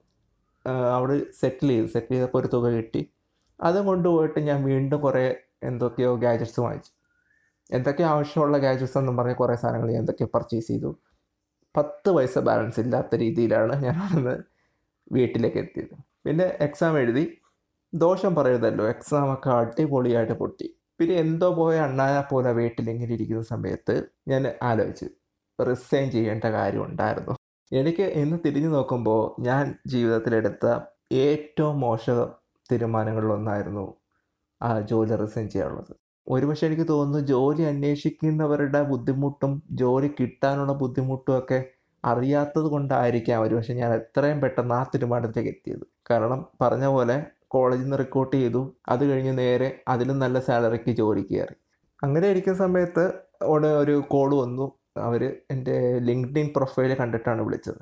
അവിടെ 0.95 1.21
സെറ്റിൽ 1.39 1.67
ചെയ്തു. 1.67 1.85
സെറ്റിൽ 1.85 2.13
ചെയ്തപ്പോൾ 2.13 2.39
ഒരു 2.39 2.47
തുക 2.47 2.67
കിട്ടി. 2.69 3.09
അതും 3.61 3.85
കൊണ്ടുപോയിട്ട് 3.85 4.39
ഞാൻ 4.39 4.63
വീണ്ടും 4.63 5.01
കുറേ 5.01 5.35
എന്തൊക്കെയോ 5.63 6.15
ഗാജറ്റ്സ് 6.15 6.59
വാങ്ങിച്ചു. 6.59 6.91
എന്തൊക്കെയോ 7.71 8.07
ആവശ്യമുള്ള 8.07 8.57
ഗാജറ്റ്സ് 8.57 8.97
എന്നും 8.97 9.17
പറഞ്ഞ് 9.17 9.35
കുറേ 9.35 9.55
സാധനങ്ങൾ 9.55 9.87
ഞാൻ 9.87 9.99
എന്തൊക്കെ 9.99 10.25
പർച്ചേസ് 10.25 10.67
ചെയ്തു. 10.67 10.97
പത്ത് 11.77 12.09
പൈസ 12.11 12.37
ബാലൻസ് 12.37 12.79
ഇല്ലാത്ത 12.79 13.15
രീതിയിലാണ് 13.15 13.83
ഞാൻ 13.83 13.95
അവിടുന്ന് 13.95 14.37
വീട്ടിലേക്ക് 15.11 15.57
എത്തിയത്. 15.57 15.97
പിന്നെ 16.25 16.45
എക്സാം 16.45 16.99
എഴുതി. 16.99 17.37
ദോഷം 17.93 18.35
പറയരുതല്ലോ. 18.35 18.89
എക്സാമൊക്കെ 18.89 19.49
അടിപൊളിയായിട്ട് 19.49 20.33
പൊട്ടി. 20.33 20.75
പിന്നെ 21.03 21.15
എന്തോ 21.21 21.47
പോയ 21.55 21.77
അണ്ണാനെ 21.85 22.19
പോലെ 22.27 22.51
വീട്ടിൽ 22.57 22.85
ഇങ്ങനെ 22.91 23.11
ഇരിക്കുന്ന 23.15 23.41
സമയത്ത് 23.43 23.95
ഞാൻ 24.27 24.43
ആലോചിച്ചു 24.61 25.07
റിസൈൻ 25.59 26.05
ചെയ്യേണ്ട 26.13 26.45
കാര്യം 26.53 26.83
ഉണ്ടായിരുന്നു. 26.85 27.33
എനിക്ക് 27.71 28.05
ഇന്ന് 28.21 28.37
തിരിഞ്ഞു 28.45 28.69
നോക്കുമ്പോൾ 28.69 29.19
ഞാൻ 29.47 29.63
ജീവിതത്തിലെടുത്ത 29.87 30.65
ഏറ്റവും 31.23 31.75
മോശ 31.79 32.05
തീരുമാനങ്ങളിലൊന്നായിരുന്നു 32.69 33.85
ആ 34.61 34.69
ജോലി 34.91 35.15
റിസൈൻ 35.23 35.45
ചെയ്യാനുള്ളത്. 35.49 35.93
ഒരുപക്ഷെ 36.27 36.65
എനിക്ക് 36.67 36.85
തോന്നുന്നു 36.93 37.27
ജോലി 37.33 37.63
അന്വേഷിക്കുന്നവരുടെ 37.63 38.81
ബുദ്ധിമുട്ടും 38.91 39.53
ജോലി 39.83 40.11
കിട്ടാനുള്ള 40.19 40.75
ബുദ്ധിമുട്ടും 40.83 41.35
ഒക്കെ 41.37 41.59
അറിയാത്തത് 42.03 42.67
കൊണ്ടായിരിക്കാം 42.67 43.43
ഒരുപക്ഷെ 43.47 43.75
ഞാൻ 43.81 43.93
എത്രയും 43.99 44.39
പെട്ടെന്ന് 44.45 44.75
ആ 44.79 44.83
തീരുമാനത്തിലേക്ക് 44.93 45.53
എത്തിയത്. 45.55 45.85
കാരണം 46.11 46.41
പറഞ്ഞ 46.63 46.87
പോലെ 46.95 47.17
കോളേജിൽ 47.53 47.83
നിന്ന് 47.83 47.97
റിക്രൂട്ട് 47.99 48.35
ചെയ്തു. 48.37 48.61
അത് 48.89 49.03
കഴിഞ്ഞ് 49.05 49.37
നേരെ 49.37 49.83
അതിലും 49.87 50.19
നല്ല 50.19 50.39
സാലറിക്ക് 50.39 50.91
ജോലിക്ക് 50.91 51.29
കയറി. 51.29 51.55
അങ്ങനെ 52.03 52.27
ഇരിക്കുന്ന 52.27 52.57
സമയത്ത് 52.57 53.05
അവിടെ 53.41 53.67
ഒരു 53.67 54.03
കോൾ 54.07 54.35
വന്നു. 54.35 54.67
അവർ 54.97 55.21
എന്റെ 55.51 55.99
ലിങ്ക്ഡിൻ 55.99 56.49
പ്രൊഫൈൽ 56.55 56.91
കണ്ടിട്ടാണ് 56.95 57.41
വിളിച്ചത്. 57.41 57.81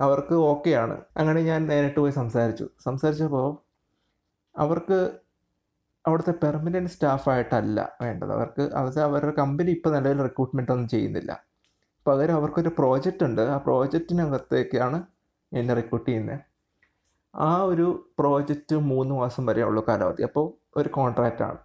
അവർക്ക് 0.00 0.34
ഓക്കെയാണ് 0.34 0.96
അങ്ങനെ 1.16 1.40
ഞാൻ 1.40 1.66
നേരിട്ട് 1.66 2.00
പോയി 2.00 2.12
സംസാരിച്ചു. 2.12 2.66
സംസാരിച്ചപ്പോൾ 2.84 3.48
അവർക്ക് 4.56 4.98
അവിടുത്തെ 6.06 6.32
പെർമനന്റ് 6.42 6.90
സ്റ്റാഫായിട്ടല്ല 6.90 7.78
വേണ്ടത്. 8.02 8.32
അവർക്ക് 8.32 8.62
അത് 8.62 9.00
അവരുടെ 9.00 9.32
കമ്പനി 9.32 9.70
ഇപ്പോൾ 9.70 9.92
നിലവിൽ 9.94 10.22
റിക്രൂട്ട്മെന്റ് 10.22 10.72
ഒന്നും 10.72 10.88
ചെയ്യുന്നില്ല. 10.88 11.32
പകരം 12.06 12.34
അവർക്കൊരു 12.34 12.70
പ്രോജക്റ്റ് 12.78 13.24
ഉണ്ട്. 13.24 13.42
ആ 13.42 13.56
പ്രോജക്റ്റിനകത്തേക്കാണ് 13.56 14.98
എന്നെ 15.52 15.74
റിക്രൂട്ട് 15.74 16.10
ചെയ്യുന്നത് 16.10 16.40
ആ 17.34 17.62
ഒരു 17.62 18.10
പ്രോജക്റ്റ് 18.18 18.76
മൂന്ന് 18.76 19.14
മാസം 19.14 19.46
വരെ 19.46 19.62
ഉള്ള 19.62 19.82
കാലാവധി. 19.88 20.22
അപ്പോൾ 20.22 20.78
ഒരു 20.78 20.88
കോൺട്രാക്റ്റ് 20.88 21.42
ആണ്. 21.42 21.58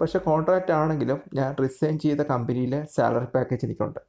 പക്ഷേ 0.00 0.18
കോൺട്രാക്റ്റ് 0.18 0.72
ആണെങ്കിലും 0.72 1.20
ഞാൻ 1.34 1.56
റിസൈൻ 1.62 1.98
ചെയ്ത 1.98 2.20
കമ്പനിയിലെ 2.20 2.86
സാലറി 2.96 3.24
പാക്കേജ് 3.24 3.64
എനിക്കുണ്ട്. 3.66 4.00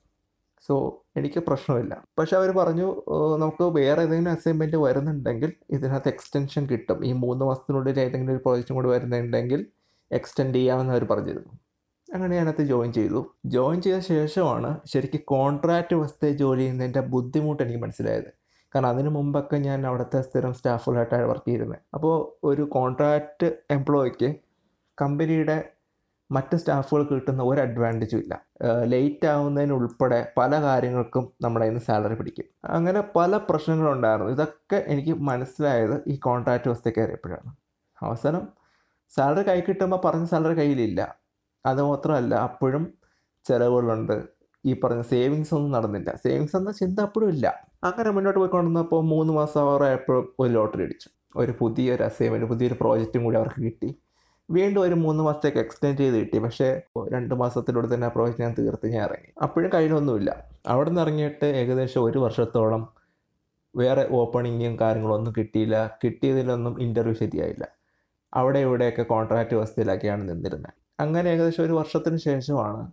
സോ 0.67 1.05
എനിക്ക് 1.17 1.39
പ്രശ്നമില്ല. 1.39 2.03
പക്ഷെ 2.19 2.37
അവർ 2.37 2.49
പറഞ്ഞു 2.51 3.03
നമുക്ക് 3.37 3.63
വേറെ 3.63 4.01
ഏതെങ്കിലും 4.01 4.31
അസൈൻമെന്റ് 4.31 4.77
വരുന്നുണ്ടെങ്കിൽ 4.77 5.53
ഇതിനകത്ത് 5.69 6.09
എക്സ്റ്റൻഷൻ 6.09 6.65
കിട്ടും. 6.65 7.05
ഈ 7.05 7.11
മൂന്ന് 7.13 7.45
മാസത്തിനുള്ളിൽ 7.45 7.99
ഏതെങ്കിലും 7.99 8.33
ഒരു 8.33 8.41
പ്രോജക്റ്റും 8.45 8.75
കൂടി 8.75 8.89
വരുന്നുണ്ടെങ്കിൽ 8.89 9.65
എക്സ്റ്റെൻഡ് 10.11 10.55
ചെയ്യാമെന്ന് 10.55 10.93
അവർ 10.93 11.03
പറഞ്ഞിരുന്നു. 11.03 11.59
അങ്ങനെ 12.13 12.37
ഞാനത് 12.37 12.61
ജോയിൻ 12.61 12.93
ചെയ്തു. 12.93 13.35
ജോയിൻ 13.45 13.81
ചെയ്ത 13.81 13.99
ശേഷമാണ് 13.99 14.79
ശരിക്കും 14.85 15.21
കോൺട്രാക്റ്റ് 15.25 15.95
വസ്തു 15.95 16.29
ജോലി 16.29 16.59
ചെയ്യുന്നതിന്റെ 16.59 16.99
ബുദ്ധിമുട്ട് 16.99 17.63
എനിക്ക് 17.63 17.79
മനസ്സിലായത്. 17.79 18.38
കാരണം 18.73 18.89
അതിന് 18.89 19.09
മുമ്പൊക്കെ 19.09 19.57
ഞാൻ 19.57 19.87
അവിടുത്തെ 19.87 20.21
സ്ഥിരം 20.21 20.53
സ്റ്റാഫുകളായിട്ടാണ് 20.53 21.23
വർക്ക് 21.23 21.45
ചെയ്തിരുന്നത് 21.45 21.81
അപ്പോൾ 21.95 22.15
ഒരു 22.43 22.61
കോൺട്രാക്റ്റ് 22.61 23.47
എംപ്ലോയിക്ക് 23.71 24.29
കമ്പനിയുടെ 25.01 25.57
മറ്റ് 26.31 26.55
സ്റ്റാഫുകൾക്ക് 26.55 27.13
കിട്ടുന്ന 27.13 27.43
ഒരു 27.43 27.61
അഡ്വാന്റേജും 27.61 28.19
ഇല്ല. 28.19 28.33
ലേറ്റ് 28.85 29.25
ആവുന്നതിന് 29.25 29.73
ഉൾപ്പെടെ 29.73 30.19
പല 30.37 30.61
കാര്യങ്ങൾക്കും 30.61 31.33
നമ്മുടെ 31.41 31.65
നിന്ന് 31.67 31.81
സാലറി 31.81 32.13
പിടിക്കും. 32.13 32.47
അങ്ങനെ 32.63 33.01
പല 33.15 33.37
പ്രശ്നങ്ങളുണ്ടായിരുന്നു 33.37 34.31
ഇതൊക്കെ 34.31 34.85
എനിക്ക് 34.87 35.13
മനസ്സിലായത് 35.19 36.03
ഈ 36.07 36.15
കോൺട്രാക്റ്റ് 36.17 36.67
വ്യവസ്ഥ 36.69 36.89
കയറിയപ്പോഴാണ്. 36.89 37.51
അവസാനം 38.03 38.43
സാലറി 39.15 39.43
കൈ 39.49 39.59
കിട്ടുമ്പോൾ 39.61 40.01
പറഞ്ഞ 40.05 40.25
സാലറി 40.25 40.53
കയ്യിലില്ല. 40.53 41.01
അതുമാത്രമല്ല 41.65 42.35
അപ്പോഴും 42.35 42.93
ചിലവുകളുണ്ട്. 43.45 44.17
ഈ 44.65 44.73
പറഞ്ഞ 44.83 45.01
സേവിങ്സ് 45.01 45.53
ഒന്നും 45.53 45.71
നടന്നില്ല. 45.71 46.15
സേവിങ്സ് 46.15 46.55
എന്ന 46.55 46.71
ചിന്ത 46.71 46.99
അപ്പോഴും 46.99 47.29
ഇല്ല. 47.29 47.68
അങ്ങനെ 47.83 48.09
മുന്നോട്ട് 48.09 48.39
പോയിക്കൊണ്ടിരുന്നപ്പോൾ 48.39 49.03
മൂന്ന് 49.03 49.33
മാസം 49.33 49.61
ആവാറായപ്പോഴും 49.61 50.35
ഒരു 50.39 50.53
ലോട്ടറി 50.53 50.83
അടിച്ചു. 50.83 51.09
ഒരു 51.35 51.53
പുതിയൊരു 51.59 52.03
അസൈൻമെന്റ് 52.03 52.45
പുതിയൊരു 52.45 52.75
പ്രോജക്റ്റും 52.81 53.23
കൂടി 53.23 53.37
അവർക്ക് 53.37 53.61
കിട്ടി. 53.61 53.95
വീണ്ടും 54.51 54.81
ഒരു 54.81 54.93
മൂന്ന് 54.93 55.23
മാസത്തേക്ക് 55.23 55.57
എക്സ്റ്റെൻഡ് 55.57 55.97
ചെയ്ത് 55.97 56.15
കിട്ടി. 56.15 56.39
പക്ഷേ 56.39 56.81
രണ്ട് 57.13 57.35
മാസത്തിലൂടെ 57.35 57.93
തന്നെ 57.93 58.07
ആ 58.07 58.09
പ്രോജക്റ്റ് 58.09 58.41
ഞാൻ 58.41 58.55
തീർത്ത് 58.59 58.87
ഞാൻ 58.87 59.03
ഇറങ്ങി. 59.03 59.33
അപ്പോഴും 59.43 59.73
കയ്യിലൊന്നുമില്ല. 59.73 60.45
അവിടെ 60.67 60.89
നിന്ന് 60.89 61.01
ഇറങ്ങിയിട്ട് 61.01 61.45
ഏകദേശം 61.45 62.03
ഒരു 62.03 62.19
വർഷത്തോളം 62.19 62.93
വേറെ 63.75 64.07
ഓപ്പണിങ്ങും 64.11 64.79
കാര്യങ്ങളൊന്നും 64.79 65.33
കിട്ടിയില്ല. 65.37 65.99
കിട്ടിയതിലൊന്നും 66.03 66.81
ഇന്റർവ്യൂ 66.81 67.13
ശരിയായില്ല. 67.13 67.67
അവിടെ 68.33 68.59
ഇവിടെയൊക്കെ 68.59 69.01
കോൺട്രാക്റ്റ് 69.01 69.53
വ്യവസ്ഥയിലൊക്കെയാണ് 69.53 70.29
നിന്നിരുന്നത്. 70.29 70.73
അങ്ങനെ 70.99 71.29
ഏകദേശം 71.29 71.63
ഒരു 71.63 71.73
വർഷത്തിന് 71.73 72.17
ശേഷമാണ് 72.17 72.91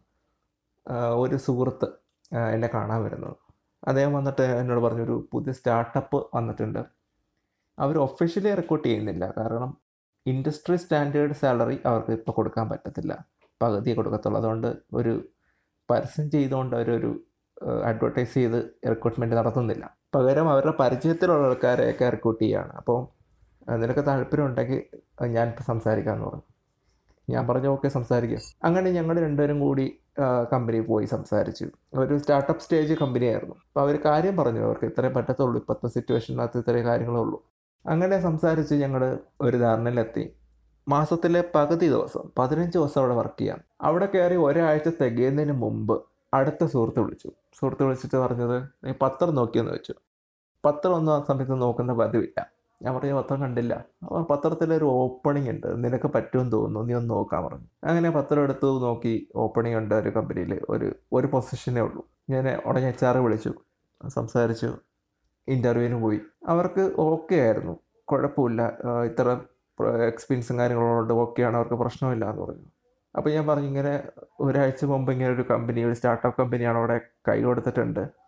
ഒരു 1.15 1.37
സുഹൃത്ത് 1.37 1.85
എന്നെ 2.55 2.69
കാണാൻ 2.75 3.05
വരുന്നത്. 3.05 3.46
അദ്ദേഹം 3.87 4.13
വന്നിട്ട് 4.13 4.43
എന്നോട് 4.43 4.81
പറഞ്ഞൊരു 4.81 5.29
പുതിയ 5.33 5.53
സ്റ്റാർട്ടപ്പ് 5.53 6.27
വന്നിട്ടുണ്ട്. 6.35 6.83
അവർ 7.79 7.99
ഒഫീഷ്യലി 7.99 8.55
റിക്രൂട്ട് 8.55 8.89
ചെയ്യുന്നില്ല. 8.89 9.25
കാരണം 9.39 9.77
ഇൻഡസ്ട്രി 10.27 10.77
സ്റ്റാൻഡേർഡ് 10.77 11.33
സാലറി 11.33 11.79
അവർക്ക് 11.87 12.13
ഇപ്പോൾ 12.13 12.33
കൊടുക്കാൻ 12.33 12.69
പറ്റത്തില്ല. 12.69 13.25
പകുതി 13.63 13.95
കൊടുക്കത്തുള്ളൂ. 13.95 14.41
അതുകൊണ്ട് 14.41 14.77
ഒരു 14.95 15.15
പരസ്യം 15.91 16.31
ചെയ്തുകൊണ്ട് 16.31 16.77
അവരൊരു 16.77 17.11
അഡ്വർട്ടൈസ് 17.85 18.35
ചെയ്ത് 18.35 18.59
റിക്രൂട്ട്മെന്റ് 18.89 19.37
നടത്തുന്നില്ല. 19.37 19.97
പകരം 20.15 20.51
അവരുടെ 20.51 20.75
പരിചയത്തിലുള്ള 20.81 21.47
ആൾക്കാരെയൊക്കെ 21.47 22.11
റിക്രൂട്ട് 22.11 22.43
ചെയ്യുകയാണ് 22.43 22.73
അപ്പോൾ 22.73 22.99
നിനക്ക് 23.81 24.01
താല്പര്യം 24.07 24.47
ഉണ്ടെങ്കിൽ 24.47 24.83
ഞാൻ 25.27 25.55
സംസാരിക്കാമെന്ന് 25.67 26.27
പറഞ്ഞു. 26.27 26.47
ഞാൻ 27.31 27.49
പറഞ്ഞു 27.49 27.69
ഓക്കെ 27.69 27.89
സംസാരിക്കാം. 27.89 28.43
അങ്ങനെ 28.65 28.91
ഞങ്ങൾ 28.91 29.21
രണ്ടുപേരും 29.21 29.61
കൂടി 29.61 29.99
കമ്പനി 30.53 30.81
പോയി 30.81 31.07
സംസാരിച്ചു. 31.07 31.67
ഒരു 31.95 32.19
സ്റ്റാർട്ടപ്പ് 32.19 32.63
സ്റ്റേജ് 32.63 32.95
കമ്പനിയായിരുന്നു 32.95 33.55
അപ്പോൾ 33.55 33.81
അവർ 33.81 34.01
കാര്യം 34.05 34.37
പറഞ്ഞു. 34.37 34.61
അവർക്ക് 34.61 34.85
ഇത്രയും 34.85 35.15
പറ്റത്തുള്ളൂ. 35.15 35.61
ഇപ്പോഴത്തെ 35.61 35.89
സിറ്റുവേഷനകത്ത് 35.89 36.59
ഇത്രയും 36.59 36.87
കാര്യങ്ങളേ 36.87 37.21
ഉള്ളൂ. 37.21 37.45
അങ്ങനെ 37.87 38.21
സംസാരിച്ച് 38.21 38.75
ഞങ്ങൾ 38.75 39.19
ഒരു 39.41 39.57
ധാരണയിലെത്തി. 39.57 40.31
മാസത്തിലെ 40.89 41.45
പകുതി 41.55 41.89
ദിവസം 41.89 42.31
പതിനഞ്ച് 42.39 42.79
ദിവസം 42.79 43.01
അവിടെ 43.01 43.15
വർക്ക് 43.15 43.41
ചെയ്യാം. 43.41 43.59
അവിടെ 43.83 44.07
കയറി 44.07 44.37
ഒരാഴ്ച 44.37 44.89
തികയുന്നതിന് 44.89 45.53
മുമ്പ് 45.53 46.03
അടുത്ത 46.35 46.65
സുഹൃത്ത് 46.65 47.01
വിളിച്ചു. 47.01 47.31
സുഹൃത്ത് 47.61 47.83
വിളിച്ചിട്ട് 47.83 48.17
പറഞ്ഞത് 48.17 48.65
നീ 48.85 48.93
പത്രം 49.03 49.35
നോക്കിയെന്ന് 49.35 49.73
വെച്ചു 49.73 49.95
പത്രം 50.65 50.93
ഒന്നും 50.93 51.13
ആ 51.15 51.25
സമയത്ത് 51.29 51.63
നോക്കുന്ന 51.63 51.93
പതിവില്ല. 51.93 52.56
ഞാൻ 52.83 52.95
പറഞ്ഞു 52.95 53.15
പത്രം 53.15 53.41
കണ്ടില്ല. 53.41 53.75
അപ്പോൾ 54.03 54.27
പത്രത്തിലൊരു 54.31 54.85
ഓപ്പണിംഗ് 54.85 55.51
ഉണ്ട്. 55.51 55.85
നിനക്ക് 55.85 56.07
പറ്റുമെന്ന് 56.07 56.53
തോന്നുന്നു. 56.53 56.89
നീ 56.89 56.95
ഒന്ന് 56.95 57.11
നോക്കാൻ 57.11 57.45
പറഞ്ഞു. 57.45 57.67
അങ്ങനെ 57.85 58.11
പത്രം 58.11 58.43
എടുത്ത് 58.43 58.67
നോക്കി. 58.67 59.29
ഓപ്പണിംഗ് 59.37 59.79
ഉണ്ട് 59.79 59.95
ഒരു 59.95 60.09
കമ്പനിയിൽ 60.09 60.61
ഒരു 60.69 60.95
ഒരു 61.13 61.27
പൊസിഷനേ 61.27 61.81
ഉള്ളൂ. 61.81 62.03
ഞാൻ 62.31 62.47
ഉടനെ 62.67 62.89
എച്ച് 62.89 63.05
ആർ 63.05 63.19
വിളിച്ചു. 63.19 63.53
സംസാരിച്ചു. 64.09 64.71
ഇന്റർവ്യൂവിന് 65.49 66.03
പോയി. 66.03 66.21
അവർക്ക് 66.49 66.93
ഓക്കെ 66.99 67.35
ആയിരുന്നു. 67.35 67.75
കുഴപ്പമില്ല. 68.05 68.63
ഇത്ര 69.05 69.41
എക്സ്പീരിയൻസും 70.13 70.59
കാര്യങ്ങളുണ്ട് 70.59 71.13
ഓക്കെയാണ് 71.13 71.57
അവർക്ക് 71.57 71.75
പ്രശ്നമില്ല 71.75 72.25
എന്ന് 72.31 72.43
പറഞ്ഞു. 72.43 72.67
അപ്പോൾ 73.17 73.31
ഞാൻ 73.31 73.47
പറഞ്ഞു 73.47 73.67
ഇങ്ങനെ 73.67 74.03
ഒരാഴ്ച 74.41 74.85
മുമ്പ് 74.85 75.13
ഇങ്ങനെ 75.13 75.31
ഒരു 75.35 75.43
കമ്പനി 75.43 75.85
ഒരു 75.85 75.93
സ്റ്റാർട്ടപ്പ് 75.93 76.43
കമ്പനിയാണ് 76.43 76.79
അവിടെ 76.79 77.01
കൈ 77.29 77.43
കൊടുത്തിട്ടുണ്ട്. 77.43 78.26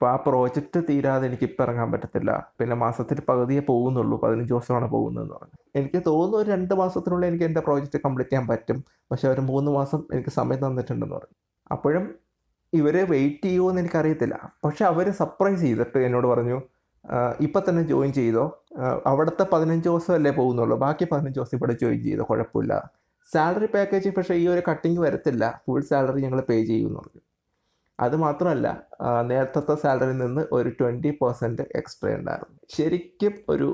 അപ്പോൾ 0.00 0.12
ആ 0.12 0.16
പ്രോജക്റ്റ് 0.16 0.80
തീരാതെ 0.88 1.26
എനിക്ക് 1.26 1.42
ഇപ്പം 1.42 1.62
ഇറങ്ങാൻ 1.64 1.92
പറ്റത്തില്ല. 1.92 2.52
പിന്നെ 2.60 2.76
മാസത്തിൽ 2.76 3.20
പകുതിയെ 3.20 3.60
പോകുന്നുള്ളൂ. 3.60 4.20
പതിനഞ്ച് 4.20 4.52
ദിവസമാണ് 4.52 4.90
പോകുന്നതെന്ന് 4.90 5.34
പറഞ്ഞു. 5.34 5.58
എനിക്ക് 5.76 6.02
തോന്നുന്നു 6.06 6.36
ഒരു 6.36 6.50
രണ്ട് 6.50 6.74
മാസത്തിനുള്ളിൽ 6.74 7.28
എനിക്ക് 7.28 7.44
എന്റെ 7.44 7.60
പ്രോജക്റ്റ് 7.60 7.98
കംപ്ലീറ്റ് 8.04 8.30
ചെയ്യാൻ 8.30 8.46
പറ്റും. 8.48 8.84
പക്ഷേ 9.10 9.28
ഒരു 9.28 9.40
മൂന്ന് 9.40 9.70
മാസം 9.70 10.04
എനിക്ക് 10.12 10.30
സമയം 10.30 10.66
തന്നിട്ടുണ്ടെന്ന് 10.66 11.14
പറഞ്ഞു. 11.16 11.36
അപ്പോഴും 11.72 12.14
ഇവരെ 12.72 13.02
വെയിറ്റ് 13.04 13.44
ചെയ്യുമോ 13.44 13.68
എന്ന് 13.70 13.80
എനിക്കറിയത്തില്ല. 13.80 14.52
പക്ഷെ 14.64 14.84
അവർ 14.84 15.10
സർപ്രൈസ് 15.10 15.60
ചെയ്തിട്ട് 15.60 15.98
എന്നോട് 15.98 16.26
പറഞ്ഞു 16.26 16.60
ഇപ്പം 17.40 17.62
തന്നെ 17.68 17.82
ജോയിൻ 17.82 18.12
ചെയ്തോ. 18.12 18.64
അവിടുത്തെ 19.06 19.46
പതിനഞ്ച് 19.52 19.88
ദിവസമല്ലേ 19.88 20.30
പോകുന്നുള്ളൂ. 20.30 20.78
ബാക്കി 20.78 21.06
പതിനഞ്ച് 21.12 21.38
ദിവസം 21.38 21.56
ഇവിടെ 21.56 21.72
ജോയിൻ 21.82 22.02
ചെയ്തോ. 22.02 22.26
കുഴപ്പമില്ല. 22.30 22.92
സാലറി 23.32 23.66
പാക്കേജ് 23.66 24.08
പക്ഷേ 24.08 24.34
ഈ 24.34 24.48
ഒരു 24.48 24.62
കട്ടിങ് 24.70 24.98
വരത്തില്ല. 24.98 25.62
ഫുൾ 25.66 25.80
സാലറി 25.80 26.20
ഞങ്ങൾ 26.20 26.40
പേ 26.40 26.64
ചെയ്യുമെന്ന് 26.64 27.00
പറഞ്ഞു. 27.00 27.22
അത് 28.04 28.16
മാത്രമല്ല 28.24 28.66
നേരത്തെ 29.30 29.76
സാലറിയിൽ 29.84 30.18
നിന്ന് 30.24 30.42
ഒരു 30.58 30.70
ട്വന്റി 30.80 31.10
പെർസെന്റ് 31.22 31.64
എക്സ്ട്രാ 31.80 32.12
ഉണ്ടായിരുന്നു. 32.18 32.56
ശരിക്കും 32.76 33.34
ഒരു 33.54 33.68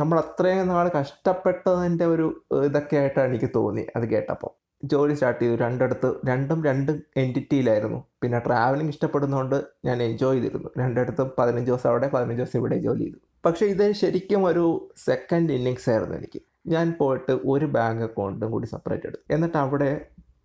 നമ്മൾ 0.00 0.16
അത്രയും 0.22 0.68
നാൾ 0.74 0.86
കഷ്ടപ്പെട്ടതിന്റെ 0.96 2.06
ഒരു 2.14 2.26
ഇതൊക്കെ 2.68 2.96
ആയിട്ടാണ് 3.00 3.28
എനിക്ക് 3.32 3.50
തോന്നി 3.58 3.84
അത് 3.96 4.04
കേട്ടപ്പോൾ. 4.14 4.52
ജോലി 4.92 5.14
സ്റ്റാർട്ട് 5.18 5.40
ചെയ്തു 5.42 5.54
രണ്ടിടത്ത് 5.62 6.08
രണ്ടും 6.30 6.58
രണ്ട് 6.68 6.90
എന്റിറ്റിയിലായിരുന്നു. 7.22 8.00
പിന്നെ 8.22 8.38
ട്രാവലിംഗ് 8.46 8.92
ഇഷ്ടപ്പെടുന്നതുകൊണ്ട് 8.94 9.56
ഞാൻ 9.88 9.98
എൻജോയ് 10.08 10.36
ചെയ്തിരുന്നു. 10.38 10.70
രണ്ടിടത്തും 10.80 11.28
പതിനഞ്ച് 11.38 11.68
ദിവസം 11.70 11.88
അവിടെ 11.92 12.08
പതിനഞ്ച് 12.14 12.40
ദിവസം 12.42 12.58
ഇവിടെ 12.62 12.78
ജോലി 12.86 13.04
ചെയ്തു. 13.06 13.18
പക്ഷേ 13.46 13.66
ഇത് 13.74 13.86
ശരിക്കും 14.02 14.42
ഒരു 14.50 14.64
സെക്കൻഡ് 15.06 15.54
ഇന്നിങ്സ് 15.58 15.88
ആയിരുന്നു 15.92 16.16
എനിക്ക്. 16.20 16.40
ഞാൻ 16.74 16.86
പോയിട്ട് 17.00 17.32
ഒരു 17.52 17.66
ബാങ്ക് 17.76 18.04
അക്കൗണ്ടും 18.08 18.50
കൂടി 18.54 18.68
സെപ്പറേറ്റ് 18.74 19.06
എടുത്തു. 19.10 19.24
എന്നിട്ട് 19.36 19.58
അവിടെ 19.64 19.90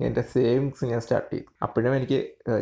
എന്റെ 0.05 0.21
സേവിങ്സ് 0.21 0.85
ഞാൻ 0.85 1.01
സ്റ്റാർട്ട് 1.01 1.31
ചെയ്തു. 1.33 1.49
അപ്പോഴും 1.63 1.95
എനിക്ക് 1.95 2.19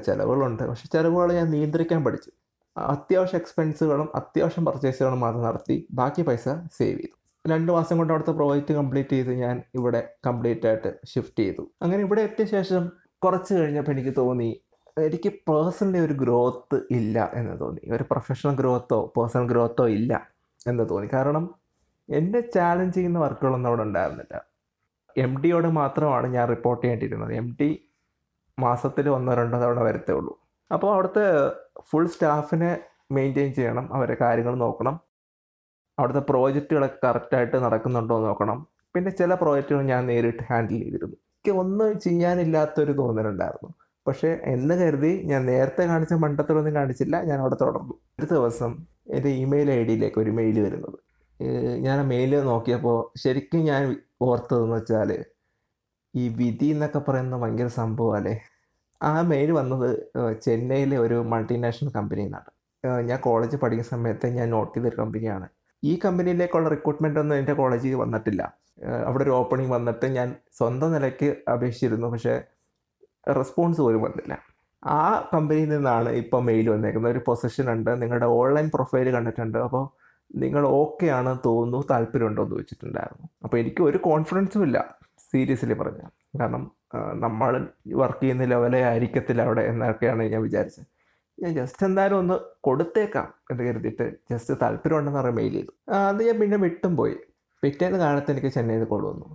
ചിലവുകളുണ്ട്. 0.08 0.64
പക്ഷെ 0.64 0.88
ചിലവുകൾ 0.94 1.34
ഞാൻ 1.34 1.48
നിയന്ത്രിക്കാൻ 1.52 2.04
പഠിച്ചു. 2.06 2.32
അത്യാവശ്യം 2.78 3.40
എക്സ്പെൻസുകളും 3.40 4.10
അത്യാവശ്യം 4.16 4.66
പർച്ചേസുകളും 4.66 5.20
മാത്രം 5.20 5.44
നടത്തി 5.44 5.88
ബാക്കി 5.92 6.22
പൈസ 6.22 6.48
സേവ് 6.50 7.00
ചെയ്തു. 7.00 7.16
രണ്ട് 7.46 7.72
മാസം 7.72 7.98
കൊണ്ട് 7.98 8.14
അവിടുത്തെ 8.14 8.32
പ്രോജക്റ്റ് 8.32 8.74
കംപ്ലീറ്റ് 8.74 9.10
ചെയ്ത് 9.10 9.32
ഞാൻ 9.34 9.62
ഇവിടെ 9.76 10.02
കംപ്ലീറ്റ് 10.28 10.68
ആയിട്ട് 10.68 10.90
ഷിഫ്റ്റ് 11.12 11.40
ചെയ്തു. 11.40 11.64
അങ്ങനെ 11.82 12.02
ഇവിടെ 12.04 12.22
എത്തിയ 12.22 12.46
ശേഷം 12.46 12.92
കുറച്ച് 13.24 13.54
കഴിഞ്ഞപ്പോൾ 13.54 13.92
എനിക്ക് 13.92 14.14
തോന്നി 14.18 14.50
എനിക്ക് 14.98 15.30
പേഴ്സണലി 15.30 16.00
ഒരു 16.06 16.14
ഗ്രോത്ത് 16.14 16.78
ഇല്ല 16.92 17.32
എന്ന് 17.34 17.60
തോന്നി. 17.62 17.92
ഒരു 17.96 18.06
പ്രൊഫഷണൽ 18.12 18.56
ഗ്രോത്തോ 18.56 19.14
പേഴ്സണൽ 19.18 19.48
ഗ്രോത്തോ 19.48 19.88
ഇല്ല 19.88 20.14
എന്ന് 20.68 20.90
തോന്നി. 20.90 21.10
കാരണം 21.14 21.56
എന്നെ 22.10 22.40
ചാലഞ്ച് 22.56 22.96
ചെയ്യുന്ന 22.98 23.20
വർക്കുകളൊന്നും 23.20 23.70
അവിടെ 23.70 23.84
ഉണ്ടായിരുന്നില്ല. 23.84 24.36
എം 25.18 25.42
ഡിയോട് 25.42 25.68
മാത്രമാണ് 25.68 26.28
ഞാൻ 26.28 26.50
റിപ്പോർട്ട് 26.50 26.84
ചെയ്യേണ്ടിയിരുന്നത് 26.84 27.34
എം 27.34 27.58
ഡി 27.62 27.90
മാസത്തിൽ 28.60 29.10
ഒന്നോ 29.10 29.34
രണ്ടോ 29.34 29.58
തവണ 29.58 29.80
വരത്തേ 29.80 30.14
ഉള്ളൂ 30.14 30.40
അപ്പോൾ 30.74 30.94
അവിടുത്തെ 30.94 31.50
ഫുൾ 31.82 32.08
സ്റ്റാഫിനെ 32.08 32.78
മെയിന്റെയിൻ 33.12 33.54
ചെയ്യണം. 33.54 33.94
അവരെ 33.94 34.18
കാര്യങ്ങൾ 34.22 34.56
നോക്കണം. 34.56 35.00
അവിടുത്തെ 36.00 36.20
പ്രോജക്റ്റുകളൊക്കെ 36.20 37.08
കറക്റ്റായിട്ട് 37.08 37.58
നടക്കുന്നുണ്ടോ 37.58 38.26
നോക്കണം. 38.26 38.68
പിന്നെ 38.96 39.12
ചില 39.12 39.34
പ്രോജക്റ്റുകൾ 39.34 39.82
ഞാൻ 39.82 40.06
നേരിട്ട് 40.06 40.44
ഹാൻഡിൽ 40.44 40.84
ചെയ്തിരുന്നു. 40.84 41.16
എനിക്ക് 41.16 41.58
ഒന്നും 41.60 42.00
ചെയ്യാനില്ലാത്തൊരു 42.00 42.92
തോന്നലുണ്ടായിരുന്നു. 42.92 43.74
പക്ഷേ 44.08 44.40
എന്ന് 44.44 44.76
കരുതി 44.76 45.22
ഞാൻ 45.26 45.46
നേരത്തെ 45.46 45.82
കാണിച്ച 45.82 46.14
മണ്ടത്തിലൊന്നും 46.14 46.76
കാണിച്ചില്ല. 46.76 47.22
ഞാൻ 47.22 47.40
അവിടെ 47.40 47.56
തുടർന്നു. 47.62 47.94
ഒരു 48.20 48.26
ദിവസം 48.26 48.78
എന്റെ 49.10 49.30
ഇമെയിൽ 49.30 49.72
ഐ 49.72 49.84
ഡിയിലേക്ക് 49.84 50.20
ഒരു 50.20 50.32
മെയിൽ 50.32 50.60
വരുന്നത്. 50.60 51.09
ഞാൻ 51.86 51.98
ആ 52.00 52.06
മെയിൽ 52.14 52.32
നോക്കിയപ്പോൾ 52.52 52.98
ശരിക്കും 53.24 53.62
ഞാൻ 53.72 53.84
ഓർത്തതെന്ന് 54.28 54.76
വെച്ചാൽ 54.76 55.12
ഈ 56.14 56.24
വിധി 56.40 56.68
എന്നൊക്കെ 56.76 57.00
പറയുന്ന 57.08 57.38
ഭയങ്കര 57.38 57.68
സംഭവമല്ലേ 57.82 58.36
ആ 59.02 59.12
മെയിൽ 59.32 59.50
വന്നത് 59.60 59.90
ചെന്നൈയിലെ 60.46 60.98
ഒരു 61.06 61.18
മൾട്ടിനാഷണൽ 61.34 61.92
കമ്പനിയിൽ 61.98 62.28
നിന്നാണ് 62.28 62.52
ഞാൻ 63.10 63.20
കോളേജ് 63.20 63.58
പഠിക്കുന്ന 63.62 63.90
സമയത്ത് 63.96 64.28
ഞാൻ 64.38 64.48
നോട്ട് 64.56 64.74
ചെയ്തൊരു 64.76 64.98
കമ്പനിയാണ് 65.02 65.48
ഈ 65.84 65.94
കമ്പനിയിലേക്കുള്ള 66.06 66.70
റിക്രൂട്ട്മെന്റ് 66.70 67.20
ഒന്നും 67.20 67.36
എന്റെ 67.36 67.54
കോളേജിൽ 67.54 67.96
വന്നിട്ടില്ല. 68.04 68.42
അവിടെ 69.08 69.24
ഒരു 69.24 69.34
ഓപ്പണിംഗ് 69.40 69.74
വന്നിട്ട് 69.76 70.06
ഞാൻ 70.18 70.36
സ്വന്തം 70.58 70.92
നിലയ്ക്ക് 70.96 71.30
അപേക്ഷിച്ചിരുന്നു 71.54 72.08
പക്ഷേ 72.08 72.36
റെസ്പോൺസ് 73.40 73.82
പോലും 73.86 74.02
വന്നില്ല. 74.08 74.34
ആ 74.84 75.00
കമ്പനിയിൽ 75.34 75.70
നിന്നാണ് 75.70 76.10
ഇപ്പോൾ 76.22 76.42
മെയിൽ 76.50 76.70
വന്നേക്കുന്നത്. 76.70 77.14
ഒരു 77.16 77.22
പൊസിഷൻ 77.28 77.66
ഉണ്ട് 77.76 77.92
നിങ്ങളുടെ 78.02 78.26
ഓൺലൈൻ 78.40 78.68
പ്രൊഫൈൽ 78.76 79.10
കണ്ടിട്ടുണ്ട്. 79.18 79.58
അപ്പോൾ 79.68 79.84
നിങ്ങൾ 80.36 80.64
ഓക്കെ 80.68 81.08
ആണ് 81.20 81.32
തോന്നുന്നു 81.46 81.88
താല്പര്യമുണ്ടോ 81.92 82.42
എന്ന് 82.44 82.56
ചോദിച്ചിട്ടുണ്ടായിരുന്നു. 82.56 83.26
അപ്പോൾ 83.44 83.58
എനിക്ക് 83.58 83.82
ഒരു 83.84 83.98
കോൺഫിഡൻസും 83.98 84.64
ഇല്ല 84.64 84.78
സീരിയസ്ലി 85.32 85.74
പറഞ്ഞ. 85.74 86.02
കാരണം 86.40 86.64
നമ്മൾ 87.24 87.54
വർക്ക് 88.02 88.22
ചെയ്യുന്ന 88.22 88.44
ലെവലേ 88.44 88.82
ആയിരിക്കത്തില്ല 88.84 89.42
അവിടെ 89.42 89.62
എന്നൊക്കെയാണ് 89.62 90.24
ഞാൻ 90.34 90.42
വിചാരിച്ചത്. 90.42 90.88
ഞാൻ 91.44 91.52
ജസ്റ്റ് 91.54 91.84
എന്തായാലും 91.86 92.18
ഒന്ന് 92.20 92.36
കൊടുത്തേക്കാം 92.68 93.28
എന്ന് 93.52 93.64
കരുതിയിട്ട് 93.68 94.06
ജസ്റ്റ് 94.32 94.54
താല്പര്യമുണ്ടെന്ന് 94.62 95.20
പറയാൻ 95.20 95.36
മെയിൽ 95.36 95.54
ചെയ്തു. 95.54 95.72
അത് 96.10 96.22
ഞാൻ 96.28 96.38
പിന്നെ 96.40 96.58
വിട്ടും 96.66 96.94
പോയി. 97.00 97.16
പിറ്റേന്ന് 97.64 98.00
കാലത്ത് 98.00 98.32
എനിക്ക് 98.34 98.48
ചെന്നൈയിൽ 98.48 98.84
കോൾ 98.84 99.04
വന്നു. 99.12 99.28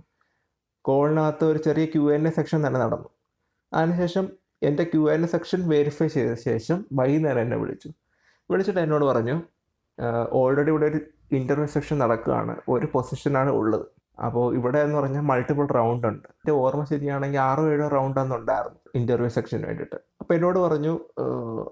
കോളിനകത്ത് 0.81 1.45
ഒരു 1.45 1.57
ചെറിയ 1.57 1.85
ക്യു 1.85 2.03
എൻ 2.15 2.27
എ 2.27 2.31
സെക്ഷൻ 2.37 2.59
തന്നെ 2.67 2.79
നടന്നു. 2.79 3.09
അതിനുശേഷം 3.71 4.25
എന്റെ 4.61 4.83
Q 4.83 5.03
N 5.13 5.23
A 5.23 5.29
section 5.33 5.61
verify 5.73 6.07
ചെയ്ത 6.07 6.33
ശേഷം 6.47 6.77
വൈകുന്നേരം 6.99 7.41
എന്നെ 7.41 7.57
വിളിച്ചു. 7.63 7.89
വിളിച്ചിട്ട് 8.49 8.79
എന്നോട് 8.79 9.05
പറഞ്ഞു 9.05 9.35
ഓൾറെഡി 10.31 10.69
ഇവിടെ 10.69 10.85
ഒരു 10.85 10.99
ഇന്റർവ്യൂ 11.31 11.67
സെക്ഷൻ 11.75 11.99
നടക്കുകയാണ്. 11.99 12.55
ഒരു 12.69 12.87
പൊസിഷനാണ് 12.93 13.49
ഉള്ളത്. 13.49 13.85
അപ്പോൾ 14.25 14.55
ഇവിടെ 14.55 14.79
എന്ന് 14.79 14.97
പറഞ്ഞാൽ 14.97 15.21
മൾട്ടിപ്പിൾ 15.21 15.65
റൗണ്ട് 15.77 16.05
ഉണ്ട്. 16.07 16.27
എന്റെ 16.27 16.51
ഓർമ്മ 16.51 16.83
ശരിയാണെങ്കിൽ 16.91 17.39
ആറോ 17.39 17.63
ഏഴോ 17.73 17.87
റൗണ്ട് 17.87 18.19
ഉണ്ടായിരുന്നു 18.35 18.79
ഇന്റർവ്യൂ 18.99 19.29
സെക്ഷന് 19.29 19.65
വേണ്ടിയിട്ട്. 19.65 19.97
അപ്പോൾ 20.21 20.33
എന്നോട് 20.33 20.59
പറഞ്ഞു 20.59 20.93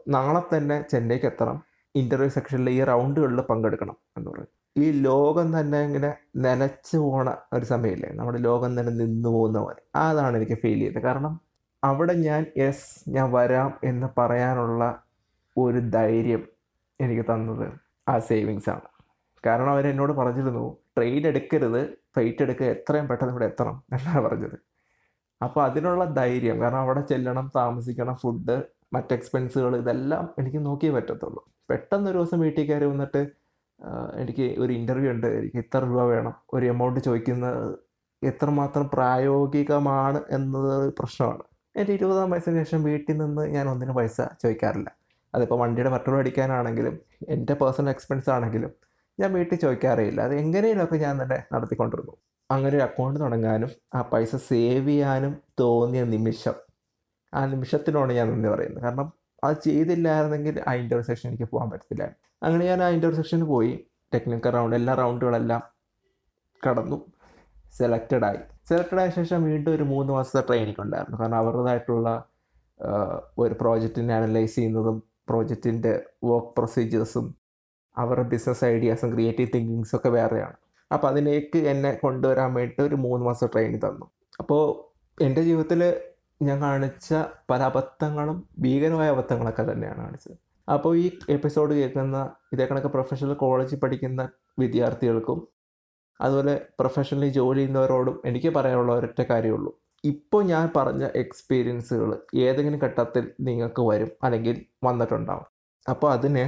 നാളെ 0.07 0.41
തന്നെ 0.55 0.85
ചെന്നൈക്ക് 0.91 1.25
എത്തണം. 1.25 1.59
ഇന്റർവ്യൂ 1.95 2.29
സെക്ഷനിൽ 2.29 2.69
ഈ 2.69 2.83
റൗണ്ടുകളിൽ 2.83 3.41
പങ്കെടുക്കണം 3.41 3.97
എന്ന് 4.17 4.29
പറഞ്ഞു. 4.31 4.49
ഈ 4.75 4.85
ലോകം 4.91 5.59
തന്നെ 5.59 5.79
ഇങ്ങനെ 5.83 6.09
നനച്ചു 6.37 6.97
പോണ 6.97 7.29
ഒരു 7.53 7.65
സമയമില്ലേ 7.65 8.09
നമ്മുടെ 8.09 8.37
ലോകം 8.37 8.79
തന്നെ 8.79 8.93
നിന്നു 9.01 9.29
പോകുന്ന 9.29 9.59
പോലെ. 9.59 9.81
അതാണ് 9.95 10.37
എനിക്ക് 10.37 10.57
ഫീൽ 10.61 10.79
ചെയ്തത്. 10.79 11.03
കാരണം 11.03 11.39
അവിടെ 11.83 12.13
ഞാൻ 12.13 12.45
യെസ് 12.57 13.09
ഞാൻ 13.09 13.31
വരാം 13.31 13.73
എന്ന് 13.83 14.07
പറയാനുള്ള 14.17 14.83
ഒരു 15.57 15.79
ധൈര്യം 15.79 16.43
എനിക്ക് 16.99 17.25
തന്നത് 17.31 17.67
ആ 18.07 18.13
സേവിങ്സ് 18.29 18.69
ആണ്. 18.75 18.87
കാരണം 19.45 19.71
അവരെന്നോട് 19.75 20.13
പറഞ്ഞിരുന്നു 20.19 20.65
ട്രെയിൻ 20.97 21.23
എടുക്കരുത് 21.31 21.81
ഫ്ലൈറ്റ് 22.13 22.43
എടുക്കുക 22.45 22.67
എത്രയും 22.75 23.05
പെട്ടെന്ന് 23.09 23.33
ഇവിടെ 23.33 23.45
എത്തണം 23.51 23.75
എന്നാണ് 23.95 24.21
പറഞ്ഞത്. 24.27 24.57
അപ്പോൾ 25.41 25.61
അതിനുള്ള 25.67 26.03
ധൈര്യം 26.19 26.57
കാരണം 26.63 26.81
അവിടെ 26.85 27.01
ചെല്ലണം 27.11 27.47
താമസിക്കണം 27.55 28.15
ഫുഡ് 28.23 28.55
മറ്റ് 28.95 29.13
എക്സ്പെൻസുകൾ 29.17 29.73
ഇതെല്ലാം 29.81 30.25
എനിക്ക് 30.39 30.59
നോക്കിയേ 30.65 30.91
പറ്റത്തുള്ളൂ. 30.97 31.41
പെട്ടെന്ന് 31.69 32.07
ഒരു 32.11 32.17
ദിവസം 32.17 32.39
വീട്ടിൽ 32.45 32.65
കയറി 32.69 32.87
വന്നിട്ട് 32.91 33.21
എനിക്ക് 34.21 34.45
ഒരു 34.63 34.71
ഇന്റർവ്യൂ 34.79 35.09
ഉണ്ട് 35.13 35.27
എനിക്ക് 35.39 35.59
ഇത്ര 35.63 35.79
രൂപ 35.91 36.03
വേണം 36.13 36.33
ഒരു 36.55 36.65
എമൗണ്ട് 36.73 36.99
ചോദിക്കുന്നത് 37.07 37.79
എത്രമാത്രം 38.21 38.85
പ്രായോഗികമാണ് 38.95 40.19
എന്നത് 40.37 40.75
പ്രശ്നമാണ്. 40.99 41.43
എന്റെ 41.79 41.93
ഇരുപതാം 41.97 42.29
വയസ്സിന് 42.33 42.59
ശേഷം 42.63 42.83
വീട്ടിൽ 42.89 43.17
നിന്ന് 43.23 43.43
ഞാൻ 43.55 43.65
ഒന്നിനും 43.71 43.95
പൈസ 43.99 44.17
ചോദിക്കാറില്ല. 44.43 44.89
അതിപ്പോൾ 45.35 45.59
വണ്ടിയുടെ 45.59 45.89
പെട്രോൾ 45.89 46.17
അടിക്കാനാണെങ്കിലും 46.17 46.99
എന്റെ 47.29 47.53
പേഴ്സണൽ 47.53 47.89
എക്സ്പെൻസ് 47.89 48.29
ആണെങ്കിലും 48.29 48.71
ഞാൻ 49.19 49.33
വീട്ടിൽ 49.33 49.57
ചോദിക്കാറേയില്ല. 49.57 50.21
അത് 50.21 50.35
എങ്ങനെയൊക്കെ 50.35 50.95
ഞാൻ 50.95 51.23
തന്നെ 51.23 51.43
നടത്തിക്കൊണ്ടിരുന്നു. 51.53 52.11
അങ്ങനെ 52.51 52.77
ഒരു 52.77 52.83
അക്കൗണ്ട് 52.83 53.19
തുടങ്ങാനും 53.19 53.69
ആ 53.95 54.01
പൈസ 54.01 54.35
സേവ് 54.35 54.87
ചെയ്യാനും 54.87 55.41
തോന്നിയ 55.59 56.03
നിമിഷം 56.03 56.53
ആ 57.33 57.45
നിമിഷത്തിനോട് 57.45 58.13
ഞാൻ 58.13 58.31
നന്ദി 58.31 58.49
പറയുന്നത്. 58.49 58.83
കാരണം 58.83 59.13
അത് 59.43 59.55
ചെയ്തില്ലായിരുന്നെങ്കിൽ 59.63 60.63
ആ 60.67 60.73
ഇന്റർസെക്ഷൻ 60.73 61.29
എനിക്ക് 61.29 61.43
പോകാൻ 61.43 61.69
പറ്റത്തില്ല. 61.69 62.15
അങ്ങനെ 62.43 62.65
ഞാൻ 62.65 62.83
ആ 62.83 62.89
ഇന്റർസെക്ഷന് 62.89 63.43
പോയി. 63.43 63.85
ടെക്നിക്കൽ 64.13 64.49
റൗണ്ട് 64.49 64.75
എല്ലാ 64.75 64.93
റൗണ്ടുകളെല്ലാം 64.93 65.63
കടന്നു. 66.67 67.05
സെലക്റ്റഡ് 67.77 68.25
ആയി. 68.25 68.37
സെലക്റ്റഡ് 68.69 68.99
ആയ 68.99 69.09
ശേഷം 69.09 69.43
വീണ്ടും 69.43 69.75
ഒരു 69.75 69.83
മൂന്ന് 69.83 70.13
മാസത്തെ 70.13 70.41
ട്രെയിനിങ് 70.41 70.81
ഉണ്ടായിരുന്നു. 70.81 71.19
കാരണം 71.19 71.35
അവരുടേതായിട്ടുള്ള 71.35 72.23
ഒരു 73.37 73.55
പ്രോജക്റ്റിനെ 73.61 74.15
അനലൈസ് 74.15 74.55
ചെയ്യുന്നതും 74.55 75.03
പ്രോജക്റ്റിന്റെ 75.29 76.03
വർക്ക് 76.23 76.53
പ്രൊസീജിയേഴ്സും 76.57 77.35
അവരുടെ 77.97 78.27
ബിസിനസ് 78.29 78.65
ഐഡിയാസും 78.65 79.13
ക്രിയേറ്റീവ് 79.13 79.49
തിങ്കിങ്സും 79.55 79.97
ഒക്കെ 79.97 80.09
വേറെയാണ്. 80.09 80.53
അപ്പോൾ 80.91 81.07
അതിലേക്ക് 81.07 81.57
എന്നെ 81.57 81.93
കൊണ്ടുവരാൻ 81.93 82.53
വേണ്ടിയിട്ട് 82.53 82.81
ഒരു 82.81 82.95
മൂന്ന് 82.95 83.25
മാസം 83.25 83.47
ട്രെയിനിങ് 83.47 83.81
തന്നു. 83.81 84.05
അപ്പോൾ 84.39 84.93
എന്റെ 85.23 85.41
ജീവിതത്തിൽ 85.41 86.01
ഞാൻ 86.41 86.61
കാണിച്ച 86.61 87.13
പല 87.49 87.63
അബദ്ധങ്ങളും 87.63 88.49
ഭീകരമായ 88.59 89.09
അബദ്ധങ്ങളൊക്കെ 89.09 89.71
തന്നെയാണ് 89.71 89.97
കാണിച്ചത്. 89.97 90.37
അപ്പോൾ 90.71 90.97
ഈ 90.97 91.11
എപ്പിസോഡ് 91.29 91.73
കേൾക്കുന്ന 91.73 92.31
ഇതേ 92.53 92.65
കണക്ക് 92.65 92.87
പ്രൊഫഷണൽ 92.87 93.33
കോളേജിൽ 93.33 93.79
പഠിക്കുന്ന 93.79 94.29
വിദ്യാർത്ഥികൾക്കും 94.59 95.47
അതുപോലെ 96.21 96.65
പ്രൊഫഷണലി 96.79 97.29
ജോലി 97.29 97.57
ചെയ്യുന്നവരോടും 97.57 98.21
എനിക്ക് 98.25 98.49
പറയാനുള്ള 98.49 98.93
ഒരൊറ്റ 98.95 99.21
കാര്യമുള്ളൂ. 99.21 99.79
ഇപ്പോൾ 100.03 100.43
ഞാൻ 100.43 100.69
പറഞ്ഞ 100.75 101.07
എക്സ്പീരിയൻസുകൾ 101.15 102.17
ഏതെങ്കിലും 102.35 102.79
ഘട്ടത്തിൽ 102.79 103.31
നിങ്ങൾക്ക് 103.39 103.81
വരും 103.81 104.11
അല്ലെങ്കിൽ 104.23 104.55
വന്നിട്ടുണ്ടാവും. 104.83 105.45
അപ്പോൾ 105.89 106.11
അതിന് 106.11 106.43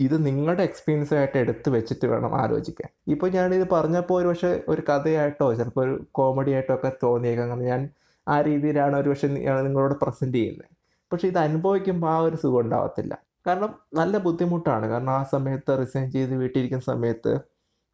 ഇത് 0.00 0.26
നിങ്ങളുടെ 0.26 0.62
എക്സ്പീരിയൻസ് 0.62 1.14
ആയിട്ട് 1.14 1.38
എടുത്ത് 1.38 1.70
വെച്ചിട്ട് 1.70 2.06
വേണം 2.06 2.34
ആലോചിക്കാൻ. 2.34 2.88
ഇപ്പോൾ 3.08 3.28
ഞാനിത് 3.28 3.68
പറഞ്ഞപ്പോൾ 3.72 4.20
ഒരു 4.20 4.28
പക്ഷേ 4.28 4.62
ഒരു 4.68 4.82
കഥയായിട്ടോ 4.88 5.54
ചിലപ്പോൾ 5.54 5.82
ഒരു 5.84 5.94
കോമഡി 6.12 6.50
ആയിട്ടോ 6.50 6.74
ഒക്കെ 6.74 6.92
തോന്നിയേക്കാം. 7.02 7.62
ഞാൻ 7.62 7.88
ആ 8.26 8.40
രീതിയിലാണ് 8.40 8.96
ഒരു 8.96 9.08
പക്ഷേ 9.08 9.28
നിങ്ങളോട് 9.28 9.94
പ്രസന്റ് 10.02 10.36
ചെയ്യുന്നത് 10.36 10.68
പക്ഷേ 11.12 11.28
ഇത് 11.28 11.38
അനുഭവിക്കുമ്പോൾ 11.38 12.08
ആ 12.08 12.18
ഒരു 12.18 12.36
സുഖം 12.36 12.60
ഉണ്ടാവത്തില്ല. 12.60 13.14
കാരണം 13.46 13.70
നല്ല 13.94 14.16
ബുദ്ധിമുട്ടാണ്. 14.18 14.86
കാരണം 14.88 15.12
ആ 15.12 15.22
സമയത്ത് 15.22 15.78
റിസൈൻ 15.82 16.10
ചെയ്ത് 16.10 16.34
വീട്ടിലിരിക്കുന്ന 16.34 16.84
സമയത്ത് 16.84 17.32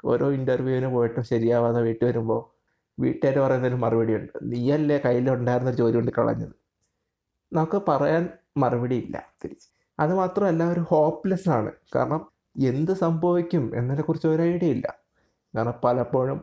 ഓരോ 0.05 0.27
ഇന്റർവ്യൂവിന് 0.33 0.87
പോയിട്ട് 0.87 1.21
ശരിയാവാതെ 1.21 1.81
വീട്ടിൽ 1.81 2.07
വരുമ്പോൾ 2.07 2.56
വീട്ടുകാർ 2.99 3.39
പറയുന്നൊരു 3.39 3.75
മറുപടിയുണ്ട്. 3.75 4.33
നീയല്ലേ 4.43 4.99
കയ്യിലുണ്ടായിരുന്ന 5.05 5.73
ജോലി 5.73 5.97
കൊണ്ട് 5.97 6.13
കളഞ്ഞത്? 6.19 6.55
നമുക്ക് 7.53 7.83
പറയാൻ 7.89 8.29
മറുപടി 8.57 8.97
ഇല്ല 8.97 9.17
തിരിച്ച് 9.45 9.69
അതുമാത്രമല്ല 10.01 10.65
ഒരു 10.65 10.81
ഹോപ്പ്ലെസ് 10.81 11.49
ആണ്. 11.49 11.73
കാരണം 11.95 12.23
എന്ത് 12.61 12.93
സംഭവിക്കും 12.93 13.65
എന്നതിനെക്കുറിച്ച് 13.77 14.29
ഒരു 14.29 14.43
ഐഡിയ 14.43 14.69
ഇല്ല. 14.69 14.87
കാരണം 15.55 15.81
പലപ്പോഴും 15.85 16.39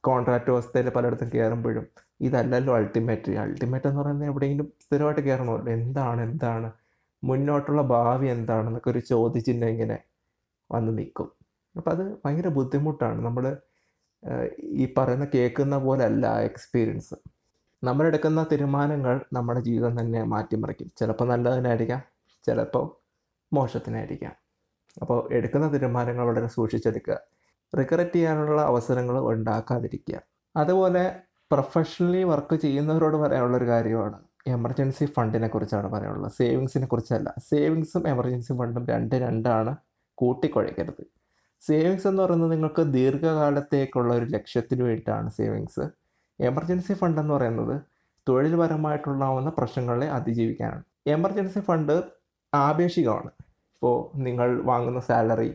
കോൺട്രാക്ട് 0.00 0.50
വ്യവസ്ഥയിൽ 0.50 0.88
പലയിടത്തും 0.88 1.28
കയറുമ്പോഴും 1.34 1.86
ഇതല്ലല്ലോ 2.20 2.74
അൾട്ടിമേറ്റ് 2.74 3.32
അൾട്ടിമേറ്റ് 3.32 3.86
എന്ന് 3.88 4.00
പറയുന്നത് 4.02 4.28
എവിടെയെങ്കിലും 4.28 4.72
സ്ഥിരമായിട്ട് 4.84 5.20
കയറണമല്ലോ 5.20 5.72
എന്താണ് 5.72 6.20
എന്താണ്? 6.22 6.68
മുന്നോട്ടുള്ള 7.24 7.82
ഭാവി 7.82 8.26
എന്താണെന്നൊക്കെ 8.26 8.90
ഒരു 8.90 8.98
ചോദ്യചിഹ്നം 8.98 9.68
ഇങ്ങനെ 9.68 9.98
വന്ന് 10.72 10.98
നിൽക്കും. 10.98 11.28
അപ്പോൾ 11.76 11.90
അത് 11.90 12.04
ഭയങ്കര 12.24 12.48
ബുദ്ധിമുട്ടാണ്. 12.48 13.24
നമ്മൾ 13.24 13.44
ഈ 14.58 14.94
പറയുന്ന 14.98 15.26
കേൾക്കുന്ന 15.34 15.78
പോലെ 15.78 16.04
അല്ല 16.04 16.40
എക്സ്പീരിയൻസ് 16.40 17.14
നമ്മളെടുക്കുന്ന 17.84 18.46
തീരുമാനങ്ങൾ 18.52 19.20
നമ്മുടെ 19.32 19.60
ജീവിതം 19.60 20.00
തന്നെ 20.00 20.22
മാറ്റിമറിക്കും. 20.22 20.90
ചിലപ്പോൾ 20.96 21.28
നല്ലതിനായിരിക്കാം 21.28 22.02
ചിലപ്പോൾ 22.46 23.00
മോശത്തിനായിരിക്കാം. 23.52 24.32
അപ്പോൾ 25.00 25.28
എടുക്കുന്ന 25.32 25.72
തീരുമാനങ്ങൾ 25.72 26.26
വളരെ 26.26 26.46
സൂക്ഷിച്ചെടുക്കുക. 26.46 27.18
റിഗ്രറ്റ് 27.78 28.12
ചെയ്യാനുള്ള 28.12 28.62
അവസരങ്ങൾ 28.62 29.18
ഉണ്ടാക്കാതിരിക്കുക. 29.18 30.20
അതുപോലെ 30.56 31.20
പ്രൊഫഷണലി 31.52 32.22
വർക്ക് 32.22 32.56
ചെയ്യുന്നവരോട് 32.56 33.16
പറയാനുള്ളൊരു 33.16 33.64
കാര്യമാണ്. 33.64 34.18
എമർജൻസി 34.46 35.04
ഫണ്ടിനെ 35.04 35.48
കുറിച്ചാണ് 35.48 35.88
പറയാനുള്ളത് 35.92 36.32
സേവിങ്സിനെ 36.32 36.86
കുറിച്ചല്ല. 36.86 37.34
സേവിങ്സും 37.50 38.08
എമർജൻസി 38.08 38.52
ഫണ്ടും 38.58 38.86
രണ്ട് 38.86 39.14
രണ്ടാണ് 39.14 39.76
കൂട്ടിക്കുഴയ്ക്കരുത് 40.14 41.17
സേവിങ്സ് 41.62 42.06
എന്ന് 42.06 42.22
പറയുന്നത് 42.22 42.52
നിങ്ങൾക്ക് 42.52 42.82
ദീർഘകാലത്തേക്കുള്ള 42.82 44.14
ഒരു 44.14 44.24
ലക്ഷ്യത്തിന് 44.24 44.82
വേണ്ടിയിട്ടാണ് 44.82 45.30
സേവിങ്സ്. 45.30 45.84
എമർജൻസി 46.40 46.92
ഫണ്ട് 46.92 47.20
എന്ന് 47.20 47.34
പറയുന്നത് 47.34 47.80
തൊഴിൽപരമായിട്ടുണ്ടാവുന്ന 48.28 49.50
പ്രശ്നങ്ങളെ 49.50 50.06
അതിജീവിക്കാനാണ്. 50.08 50.84
Emergency 51.06 51.60
fund 51.60 52.02
ആപേക്ഷികമാണ്. 52.54 53.30
ഇപ്പോൾ 53.74 54.18
നിങ്ങൾ 54.18 54.62
വാങ്ങുന്ന 54.62 55.00
സാലറി 55.00 55.50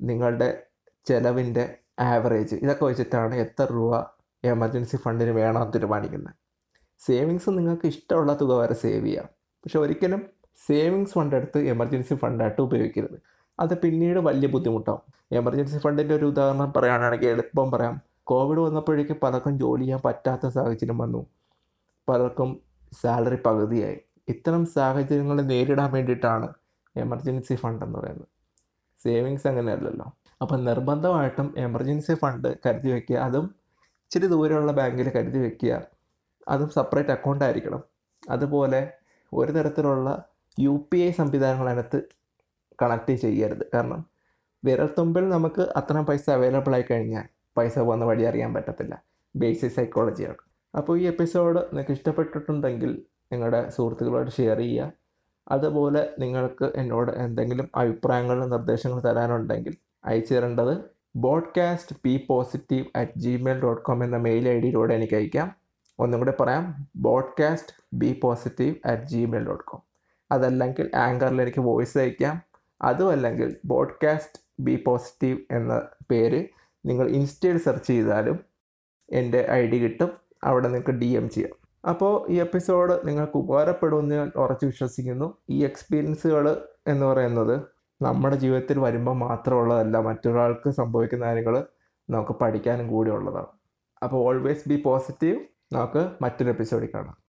നിങ്ങളുടെ 0.00 0.62
ചിലവിന്റെ 1.06 1.76
ആവറേജ് 2.00 2.54
ഇതൊക്കെ 2.54 2.84
വെച്ചിട്ടാണ് 2.84 3.34
എത്ര 3.34 3.66
രൂപ 3.72 3.94
എമർജൻസി 4.44 4.96
ഫണ്ടിന് 4.96 5.30
വേണമെന്ന് 5.30 5.72
തീരുമാനിക്കുന്നത്. 5.74 6.34
സേവിങ്സ് 7.00 7.50
നിങ്ങൾക്ക് 7.50 7.86
ഇഷ്ടമുള്ള 7.86 8.32
തുക 8.40 8.52
വരെ 8.60 8.74
സേവ് 8.74 9.06
ചെയ്യാം. 9.06 9.24
പക്ഷെ 9.64 9.78
ഒരിക്കലും 9.78 10.22
സേവിങ്സ് 10.66 11.12
ഫണ്ട് 11.12 11.36
എടുത്ത് 11.36 11.58
എമർജൻസി 11.58 12.14
ഫണ്ടായിട്ട് 12.14 12.60
ഉപയോഗിക്കരുത്. 12.62 13.18
അത് 13.60 13.78
പിന്നീട് 13.78 14.18
വലിയ 14.18 14.48
ബുദ്ധിമുട്ടാവും. 14.48 15.00
എമർജൻസി 15.32 15.78
ഫണ്ടിന്റെ 15.78 16.14
ഒരു 16.14 16.24
ഉദാഹരണം 16.24 16.72
പറയുകയാണെങ്കിൽ 16.76 17.28
എളുപ്പം 17.28 17.70
പറയാം. 17.70 18.00
കോവിഡ് 18.24 18.58
വന്നപ്പോഴേക്കും 18.58 19.16
പലർക്കും 19.22 19.58
ജോലി 19.58 19.82
ചെയ്യാൻ 19.82 20.00
പറ്റാത്ത 20.04 20.48
സാഹചര്യം 20.48 20.98
വന്നു. 20.98 21.26
പലർക്കും 22.08 22.60
സാലറി 23.02 23.38
പകുതിയായി. 23.46 23.98
ഇത്തരം 24.28 24.66
സാഹചര്യങ്ങൾ 24.66 25.42
നേരിടാൻ 25.42 25.92
വേണ്ടിയിട്ടാണ് 25.92 26.48
എമർജൻസി 26.96 27.54
ഫണ്ട് 27.54 27.84
എന്ന് 27.84 27.98
പറയുന്നത്. 27.98 28.28
സേവിങ്സ് 29.04 29.46
അങ്ങനെയല്ലല്ലോ. 29.46 30.12
അപ്പം 30.42 30.64
നിർബന്ധമായിട്ടും 30.64 31.54
എമർജൻസി 31.58 32.14
ഫണ്ട് 32.14 32.58
കരുതി 32.66 32.90
വയ്ക്കുക 32.90 33.16
അതും 33.16 33.54
ഇച്ചിരി 33.80 34.26
ദൂരെയുള്ള 34.26 34.72
ബാങ്കിൽ 34.72 35.08
കരുതി 35.08 35.38
വയ്ക്കുക 35.38 35.82
അതും 36.48 36.68
സെപ്പറേറ്റ് 36.68 37.10
അക്കൗണ്ട് 37.10 37.44
ആയിരിക്കണം. 37.44 37.82
അതുപോലെ 38.30 38.92
ഒരു 39.32 39.52
തരത്തിലുള്ള 39.52 40.24
യു 40.60 40.84
പി 40.92 40.98
ഐ 40.98 41.10
സംവിധാനങ്ങൾ 41.10 41.68
അതിനകത്ത് 41.68 42.19
കണക്ട് 42.82 43.12
ചെയ്യരുത്. 43.12 43.64
കാരണം 43.74 44.04
വിരൽത്തുമ്പിൽ 44.64 45.28
നമുക്ക് 45.28 45.62
അത്ര 45.76 45.98
പൈസ 45.98 46.30
അവൈലബിൾ 46.30 46.74
ആയി 46.74 46.84
കഴിഞ്ഞാൽ 46.90 47.26
പൈസ 47.56 47.78
പോകുന്ന 47.78 48.04
വഴി 48.04 48.22
അറിയാൻ 48.22 48.54
പറ്റത്തില്ല. 48.54 49.02
ബേസിക് 49.36 49.70
സൈക്കോളജിയാണ് 49.70 50.36
അപ്പോൾ 50.76 50.98
ഈ 51.00 51.04
എപ്പിസോഡ് 51.04 51.58
നിങ്ങൾക്ക് 51.58 51.92
ഇഷ്ടപ്പെട്ടിട്ടുണ്ടെങ്കിൽ 51.92 53.02
നിങ്ങളുടെ 53.32 53.68
സുഹൃത്തുക്കളോട് 53.68 54.30
ഷെയർ 54.30 54.58
ചെയ്യുക. 54.58 54.92
അതുപോലെ 55.50 56.10
നിങ്ങൾക്ക് 56.18 56.72
എന്നോട് 56.76 57.12
എന്തെങ്കിലും 57.12 57.70
അഭിപ്രായങ്ങളും 57.74 58.50
നിർദ്ദേശങ്ങളും 58.50 59.04
തരാനുണ്ടെങ്കിൽ 59.04 59.76
അയച്ചു 60.04 60.34
തരേണ്ടത് 60.34 60.74
podcast 61.16 61.96
P 62.04 62.26
positive 62.28 62.86
at 62.96 63.18
Gmail 63.18 63.60
dot 63.62 63.82
com 63.82 64.04
എന്ന 64.04 64.16
മെയിൽ 64.16 64.48
ഐ 64.48 64.60
ഡിയിലൂടെ 64.60 64.94
എനിക്ക് 64.94 65.14
അയക്കാം. 65.14 65.54
ഒന്നും 65.98 66.20
കൂടെ 66.20 66.34
പറയാം 66.40 66.86
podcast 66.96 67.72
B 67.94 68.20
positive 68.22 68.74
at 68.84 69.02
Gmail 69.02 69.46
dot 69.46 69.64
com 69.64 69.82
അതല്ലെങ്കിൽ 70.32 70.90
ആങ്കറിൽ 70.94 71.42
എനിക്ക് 71.42 71.60
വോയിസ് 71.60 71.98
അയക്കാം. 71.98 72.49
അതും 72.82 73.10
അല്ലെങ്കിൽ 73.10 73.56
ബോഡ്കാസ്റ്റ് 73.64 74.42
ബി 74.60 74.84
പോസിറ്റീവ് 74.86 75.38
എന്ന 75.50 75.82
പേര് 76.10 76.44
നിങ്ങൾ 76.86 77.08
ഇൻസ്റ്റയിൽ 77.08 77.58
സെർച്ച് 77.58 77.86
ചെയ്താലും 77.86 78.40
എന്റെ 79.12 79.46
ഐ 79.50 79.66
ഡി 79.66 79.78
കിട്ടും. 79.78 80.10
അവിടെ 80.44 80.68
നിങ്ങൾക്ക് 80.68 80.90
ഡി 80.90 81.06
എം 81.06 81.30
ചെയ്യാം. 81.30 81.60
അപ്പോൾ 81.88 82.30
ഈ 82.30 82.34
എപ്പിസോഡ് 82.34 83.08
നിങ്ങൾക്ക് 83.08 83.36
ഉപകാരപ്പെടുമെന്ന് 83.36 84.14
ഞാൻ 84.14 84.32
ഉറച്ചു 84.36 84.66
വിശ്വസിക്കുന്നു. 84.66 85.36
ഈ 85.50 85.64
എക്സ്പീരിയൻസുകൾ 85.64 86.68
എന്ന് 86.86 87.06
പറയുന്നത് 87.06 87.60
നമ്മുടെ 88.02 88.36
ജീവിതത്തിൽ 88.36 88.78
വരുമ്പോൾ 88.78 89.16
മാത്രമുള്ളതല്ല 89.16 89.98
മറ്റൊരാൾക്ക് 89.98 90.70
സംഭവിക്കുന്ന 90.70 91.24
കാര്യങ്ങൾ 91.24 91.64
നമുക്ക് 92.10 92.32
പഠിക്കാനും 92.32 92.88
കൂടി 92.88 93.10
ഉള്ളതാണ്. 93.10 93.46
അപ്പോൾ 94.02 94.16
ഓൾവേസ് 94.16 94.68
ബി 94.68 94.82
പോസിറ്റീവ് 94.84 95.40
നമുക്ക് 95.72 96.10
മറ്റൊരു 96.22 96.50
എപ്പിസോഡിൽ 96.50 96.88
കാണാം. 96.94 97.16